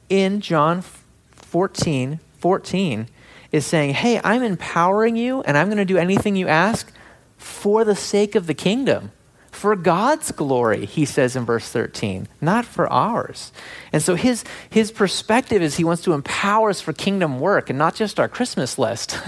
in 0.09 0.41
John 0.41 0.83
14 1.31 2.19
14 2.41 3.09
is 3.53 3.65
saying, 3.65 3.95
Hey, 3.95 4.21
I'm 4.25 4.43
empowering 4.43 5.15
you, 5.15 5.43
and 5.43 5.57
I'm 5.57 5.69
going 5.69 5.79
to 5.79 5.85
do 5.85 5.97
anything 5.97 6.35
you 6.35 6.49
ask 6.49 6.93
for 7.37 7.85
the 7.85 7.95
sake 7.95 8.35
of 8.35 8.49
the 8.49 8.55
kingdom 8.55 9.13
for 9.51 9.75
God's 9.75 10.31
glory, 10.31 10.85
he 10.85 11.05
says 11.05 11.35
in 11.35 11.45
verse 11.45 11.69
13, 11.69 12.29
not 12.41 12.65
for 12.65 12.91
ours. 12.93 13.51
And 13.93 14.03
so 14.03 14.15
his, 14.15 14.45
his 14.71 14.93
perspective 14.93 15.63
is 15.63 15.77
he 15.77 15.85
wants 15.85 16.03
to 16.03 16.13
empower 16.13 16.71
us 16.71 16.81
for 16.81 16.93
kingdom 16.93 17.41
work 17.41 17.71
and 17.71 17.79
not 17.79 17.95
just 17.95 18.21
our 18.21 18.29
Christmas 18.29 18.79
list. 18.79 19.19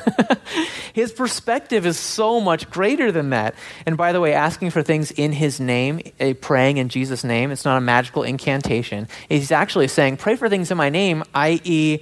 his 0.93 1.13
perspective 1.13 1.87
is 1.87 1.99
so 1.99 2.41
much 2.41 2.71
greater 2.71 3.11
than 3.11 3.31
that. 3.31 3.55
And 3.87 3.97
by 3.97 4.13
the 4.13 4.21
way, 4.21 4.35
asking 4.35 4.71
for 4.71 4.83
things 4.83 5.11
in 5.11 5.33
his 5.33 5.59
name, 5.59 6.01
a 6.21 6.35
praying 6.35 6.77
in 6.77 6.89
Jesus' 6.89 7.25
name, 7.25 7.51
it's 7.51 7.65
not 7.65 7.79
a 7.79 7.81
magical 7.81 8.23
incantation. 8.23 9.09
He's 9.29 9.51
actually 9.51 9.89
saying, 9.89 10.19
pray 10.19 10.37
for 10.37 10.49
things 10.49 10.71
in 10.71 10.77
my 10.77 10.91
name, 10.91 11.25
i.e., 11.35 12.01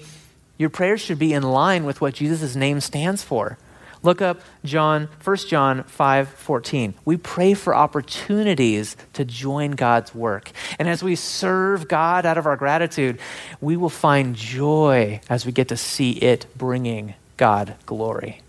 your 0.58 0.70
prayers 0.70 1.00
should 1.00 1.20
be 1.20 1.32
in 1.32 1.44
line 1.44 1.84
with 1.84 2.00
what 2.00 2.14
Jesus' 2.14 2.56
name 2.56 2.80
stands 2.80 3.22
for. 3.22 3.58
Look 4.02 4.22
up 4.22 4.40
John, 4.64 5.08
1 5.24 5.36
John 5.48 5.82
5 5.84 6.28
14. 6.28 6.94
We 7.04 7.16
pray 7.16 7.54
for 7.54 7.74
opportunities 7.74 8.96
to 9.14 9.24
join 9.24 9.72
God's 9.72 10.14
work. 10.14 10.52
And 10.78 10.88
as 10.88 11.02
we 11.02 11.16
serve 11.16 11.88
God 11.88 12.24
out 12.24 12.38
of 12.38 12.46
our 12.46 12.56
gratitude, 12.56 13.18
we 13.60 13.76
will 13.76 13.88
find 13.88 14.36
joy 14.36 15.20
as 15.28 15.44
we 15.44 15.52
get 15.52 15.68
to 15.68 15.76
see 15.76 16.12
it 16.12 16.46
bringing 16.56 17.14
God 17.36 17.74
glory. 17.86 18.42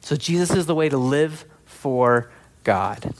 So 0.00 0.14
Jesus 0.14 0.56
is 0.56 0.66
the 0.66 0.74
way 0.74 0.88
to 0.88 0.96
live 0.96 1.44
for 1.64 2.30
God. 2.62 3.12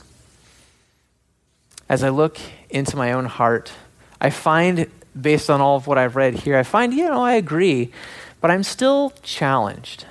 As 1.89 2.03
I 2.03 2.09
look 2.09 2.37
into 2.69 2.95
my 2.95 3.11
own 3.11 3.25
heart, 3.25 3.71
I 4.19 4.29
find, 4.29 4.89
based 5.19 5.49
on 5.49 5.61
all 5.61 5.77
of 5.77 5.87
what 5.87 5.97
I've 5.97 6.15
read 6.15 6.33
here, 6.35 6.57
I 6.57 6.63
find, 6.63 6.93
you 6.93 7.05
know, 7.05 7.23
I 7.23 7.33
agree, 7.33 7.91
but 8.39 8.51
I'm 8.51 8.63
still 8.63 9.11
challenged. 9.21 10.05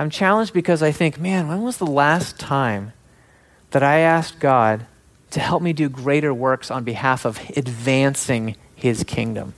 I'm 0.00 0.08
challenged 0.08 0.54
because 0.54 0.82
I 0.82 0.92
think, 0.92 1.20
man, 1.20 1.46
when 1.46 1.60
was 1.60 1.76
the 1.76 1.84
last 1.84 2.40
time 2.40 2.94
that 3.72 3.82
I 3.82 3.98
asked 3.98 4.40
God 4.40 4.86
to 5.32 5.40
help 5.40 5.60
me 5.60 5.74
do 5.74 5.90
greater 5.90 6.32
works 6.32 6.70
on 6.70 6.84
behalf 6.84 7.26
of 7.26 7.38
advancing 7.54 8.56
his 8.74 9.04
kingdom? 9.04 9.52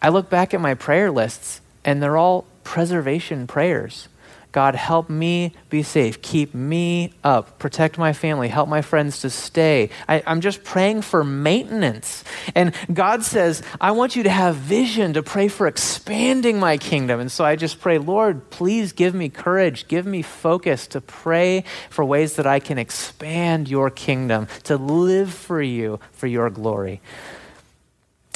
I 0.00 0.08
look 0.08 0.30
back 0.30 0.54
at 0.54 0.60
my 0.62 0.72
prayer 0.72 1.10
lists, 1.10 1.60
and 1.84 2.02
they're 2.02 2.16
all 2.16 2.46
preservation 2.64 3.46
prayers. 3.46 4.08
God, 4.52 4.74
help 4.74 5.08
me 5.08 5.54
be 5.70 5.82
safe. 5.82 6.20
Keep 6.20 6.54
me 6.54 7.14
up. 7.24 7.58
Protect 7.58 7.96
my 7.96 8.12
family. 8.12 8.48
Help 8.48 8.68
my 8.68 8.82
friends 8.82 9.22
to 9.22 9.30
stay. 9.30 9.88
I, 10.06 10.22
am 10.26 10.42
just 10.42 10.62
praying 10.62 11.02
for 11.02 11.24
maintenance. 11.24 12.22
And 12.54 12.74
God 12.92 13.24
says, 13.24 13.62
I 13.80 13.92
want 13.92 14.14
you 14.14 14.24
to 14.24 14.30
have 14.30 14.56
vision 14.56 15.14
to 15.14 15.22
pray 15.22 15.48
for 15.48 15.66
expanding 15.66 16.60
my 16.60 16.76
kingdom. 16.76 17.18
And 17.18 17.32
so 17.32 17.46
I 17.46 17.56
just 17.56 17.80
pray, 17.80 17.96
Lord, 17.96 18.50
please 18.50 18.92
give 18.92 19.14
me 19.14 19.30
courage. 19.30 19.88
Give 19.88 20.04
me 20.04 20.20
focus 20.20 20.86
to 20.88 21.00
pray 21.00 21.64
for 21.88 22.04
ways 22.04 22.36
that 22.36 22.46
I 22.46 22.60
can 22.60 22.76
expand 22.76 23.68
your 23.68 23.88
kingdom, 23.88 24.48
to 24.64 24.76
live 24.76 25.32
for 25.32 25.62
you, 25.62 25.98
for 26.12 26.26
your 26.26 26.50
glory. 26.50 27.00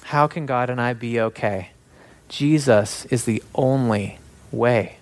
How 0.05 0.29
can 0.29 0.47
God 0.47 0.71
and 0.71 0.81
I 0.81 0.95
be 0.95 1.21
okay? 1.21 1.71
Jesus 2.31 3.05
is 3.07 3.25
the 3.25 3.43
only 3.55 4.19
way. 4.51 4.97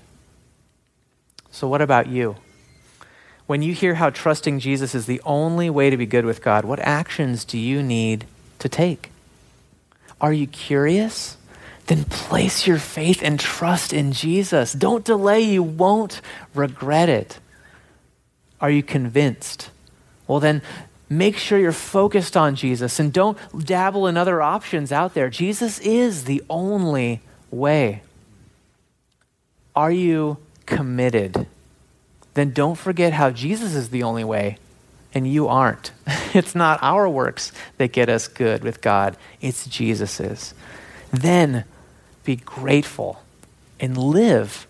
So, 1.55 1.69
what 1.69 1.81
about 1.81 2.09
you? 2.09 2.35
When 3.47 3.63
you 3.63 3.75
hear 3.75 3.95
how 3.95 4.11
trusting 4.11 4.59
Jesus 4.59 4.93
is 4.93 5.07
the 5.07 5.23
only 5.25 5.71
way 5.71 5.89
to 5.89 5.97
be 5.97 6.05
good 6.05 6.25
with 6.25 6.43
God, 6.43 6.65
what 6.65 6.81
actions 6.81 7.45
do 7.45 7.57
you 7.57 7.81
need 7.81 8.27
to 8.59 8.69
take? 8.69 9.13
Are 10.21 10.33
you 10.33 10.49
curious? 10.49 11.37
Then 11.87 12.07
place 12.07 12.67
your 12.67 12.79
faith 12.79 13.23
and 13.23 13.39
trust 13.39 13.93
in 13.93 14.11
Jesus. 14.11 14.73
Don't 14.73 15.05
delay, 15.05 15.43
you 15.43 15.63
won't 15.63 16.21
regret 16.57 17.09
it. 17.09 17.39
Are 18.61 18.71
you 18.71 18.83
convinced? 18.83 19.71
Well, 20.27 20.41
then 20.41 20.61
make 21.09 21.37
sure 21.37 21.57
you're 21.57 21.71
focused 21.71 22.37
on 22.37 22.57
Jesus 22.57 22.99
and 22.99 23.13
don't 23.13 23.39
dabble 23.65 24.09
in 24.09 24.17
other 24.17 24.43
options 24.43 24.91
out 24.91 25.15
there. 25.15 25.31
Jesus 25.31 25.79
is 25.79 26.25
the 26.25 26.43
only 26.51 27.21
way. 27.53 28.03
Are 29.77 29.93
you 29.93 30.39
committed, 30.67 31.47
then 32.35 32.51
don't 32.51 32.77
forget 32.77 33.13
how 33.13 33.31
Jesus 33.31 33.75
is 33.75 33.91
the 33.91 34.03
only 34.03 34.25
way 34.25 34.59
and 35.15 35.27
you 35.31 35.49
aren't. 35.49 35.93
It's 36.35 36.57
not 36.57 36.81
our 36.83 37.09
works 37.09 37.53
that 37.79 37.93
get 37.93 38.09
us 38.09 38.27
good 38.27 38.65
with 38.65 38.81
God, 38.81 39.17
it's 39.41 39.67
Jesus's. 39.67 40.53
Then 41.13 41.63
be 42.25 42.35
grateful 42.35 43.23
and 43.79 43.97
live 43.97 44.67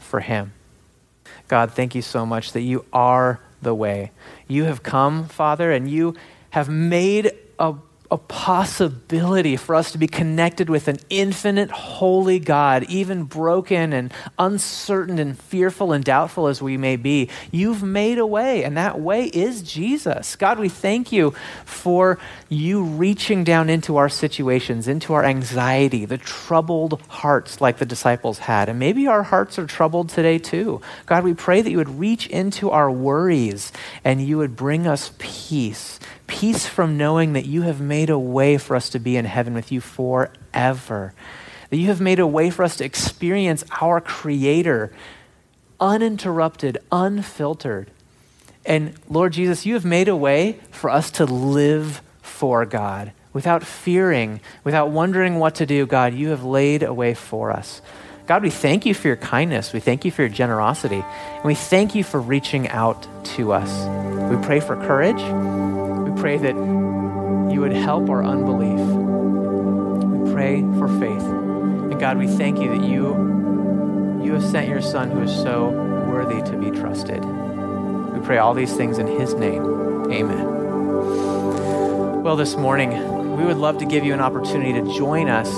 for 0.00 0.18
Him. 0.18 0.52
God, 1.46 1.70
thank 1.70 1.94
you 1.94 2.02
so 2.02 2.26
much 2.26 2.52
that 2.52 2.62
you 2.62 2.84
are 2.92 3.38
the 3.62 3.72
way. 3.72 4.10
You 4.48 4.64
have 4.64 4.82
come, 4.82 5.28
Father, 5.28 5.70
and 5.70 5.88
you 5.88 6.16
have 6.50 6.68
made 6.68 7.30
a 7.56 7.74
a 8.10 8.18
possibility 8.18 9.56
for 9.56 9.74
us 9.74 9.92
to 9.92 9.98
be 9.98 10.06
connected 10.06 10.70
with 10.70 10.88
an 10.88 10.98
infinite, 11.10 11.70
holy 11.70 12.38
God, 12.38 12.84
even 12.84 13.24
broken 13.24 13.92
and 13.92 14.12
uncertain 14.38 15.18
and 15.18 15.38
fearful 15.38 15.92
and 15.92 16.04
doubtful 16.04 16.46
as 16.46 16.62
we 16.62 16.76
may 16.76 16.96
be. 16.96 17.28
You've 17.50 17.82
made 17.82 18.18
a 18.18 18.26
way, 18.26 18.64
and 18.64 18.76
that 18.76 19.00
way 19.00 19.24
is 19.24 19.62
Jesus. 19.62 20.36
God, 20.36 20.58
we 20.58 20.68
thank 20.68 21.12
you 21.12 21.34
for 21.64 22.18
you 22.48 22.82
reaching 22.82 23.44
down 23.44 23.68
into 23.68 23.96
our 23.96 24.08
situations, 24.08 24.88
into 24.88 25.12
our 25.14 25.24
anxiety, 25.24 26.04
the 26.04 26.18
troubled 26.18 27.00
hearts 27.08 27.60
like 27.60 27.78
the 27.78 27.86
disciples 27.86 28.38
had. 28.38 28.68
And 28.68 28.78
maybe 28.78 29.06
our 29.06 29.22
hearts 29.22 29.58
are 29.58 29.66
troubled 29.66 30.08
today 30.08 30.38
too. 30.38 30.80
God, 31.06 31.24
we 31.24 31.34
pray 31.34 31.62
that 31.62 31.70
you 31.70 31.78
would 31.78 31.98
reach 31.98 32.26
into 32.28 32.70
our 32.70 32.90
worries 32.90 33.72
and 34.04 34.20
you 34.20 34.38
would 34.38 34.56
bring 34.56 34.86
us 34.86 35.12
peace 35.18 35.98
peace 36.26 36.66
from 36.66 36.96
knowing 36.96 37.34
that 37.34 37.46
you 37.46 37.62
have 37.62 37.80
made 37.80 38.10
a 38.10 38.18
way 38.18 38.58
for 38.58 38.76
us 38.76 38.90
to 38.90 38.98
be 38.98 39.16
in 39.16 39.24
heaven 39.24 39.54
with 39.54 39.70
you 39.72 39.80
forever. 39.80 41.14
That 41.70 41.76
you 41.76 41.86
have 41.88 42.00
made 42.00 42.18
a 42.18 42.26
way 42.26 42.50
for 42.50 42.62
us 42.62 42.76
to 42.76 42.84
experience 42.84 43.64
our 43.80 44.00
Creator 44.00 44.92
uninterrupted, 45.80 46.78
unfiltered. 46.90 47.90
And 48.64 48.94
Lord 49.08 49.32
Jesus, 49.32 49.66
you 49.66 49.74
have 49.74 49.84
made 49.84 50.08
a 50.08 50.16
way 50.16 50.58
for 50.70 50.90
us 50.90 51.10
to 51.12 51.24
live 51.24 52.02
for 52.22 52.64
God 52.66 53.12
without 53.32 53.62
fearing, 53.62 54.40
without 54.64 54.90
wondering 54.90 55.38
what 55.38 55.56
to 55.56 55.66
do. 55.66 55.86
God, 55.86 56.14
you 56.14 56.30
have 56.30 56.44
laid 56.44 56.82
a 56.82 56.94
way 56.94 57.14
for 57.14 57.50
us. 57.50 57.82
God, 58.26 58.42
we 58.42 58.50
thank 58.50 58.86
you 58.86 58.94
for 58.94 59.06
your 59.06 59.16
kindness. 59.16 59.72
We 59.72 59.80
thank 59.80 60.04
you 60.04 60.10
for 60.10 60.22
your 60.22 60.30
generosity. 60.30 61.04
And 61.04 61.44
we 61.44 61.54
thank 61.54 61.94
you 61.94 62.02
for 62.02 62.20
reaching 62.20 62.68
out 62.68 63.06
to 63.36 63.52
us. 63.52 63.70
We 64.30 64.44
pray 64.44 64.58
for 64.58 64.74
courage 64.74 65.20
pray 66.16 66.38
that 66.38 66.56
you 66.56 67.60
would 67.60 67.72
help 67.72 68.08
our 68.10 68.24
unbelief. 68.24 68.80
We 68.80 70.32
pray 70.32 70.62
for 70.78 70.88
faith. 70.98 71.22
And 71.22 72.00
God, 72.00 72.18
we 72.18 72.26
thank 72.26 72.58
you 72.58 72.68
that 72.70 72.82
you, 72.82 74.22
you 74.24 74.32
have 74.32 74.44
sent 74.44 74.68
your 74.68 74.82
Son 74.82 75.10
who 75.10 75.22
is 75.22 75.30
so 75.30 75.68
worthy 76.08 76.42
to 76.50 76.56
be 76.56 76.70
trusted. 76.70 77.24
We 77.24 78.20
pray 78.24 78.38
all 78.38 78.54
these 78.54 78.74
things 78.74 78.98
in 78.98 79.06
his 79.06 79.34
name. 79.34 79.62
Amen. 80.10 80.56
Well, 82.22 82.36
this 82.36 82.56
morning, 82.56 82.90
we 83.36 83.44
would 83.44 83.58
love 83.58 83.78
to 83.78 83.84
give 83.84 84.04
you 84.04 84.14
an 84.14 84.20
opportunity 84.20 84.72
to 84.72 84.94
join 84.96 85.28
us 85.28 85.48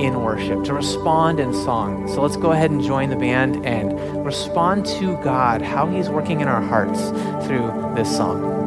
in 0.00 0.20
worship, 0.22 0.64
to 0.64 0.74
respond 0.74 1.40
in 1.40 1.52
song. 1.52 2.08
So 2.08 2.22
let's 2.22 2.36
go 2.36 2.52
ahead 2.52 2.70
and 2.70 2.82
join 2.82 3.10
the 3.10 3.16
band 3.16 3.64
and 3.64 4.24
respond 4.24 4.86
to 4.86 5.16
God, 5.22 5.62
how 5.62 5.86
He's 5.86 6.08
working 6.08 6.40
in 6.40 6.48
our 6.48 6.62
hearts 6.62 7.10
through 7.46 7.92
this 7.94 8.14
song. 8.14 8.59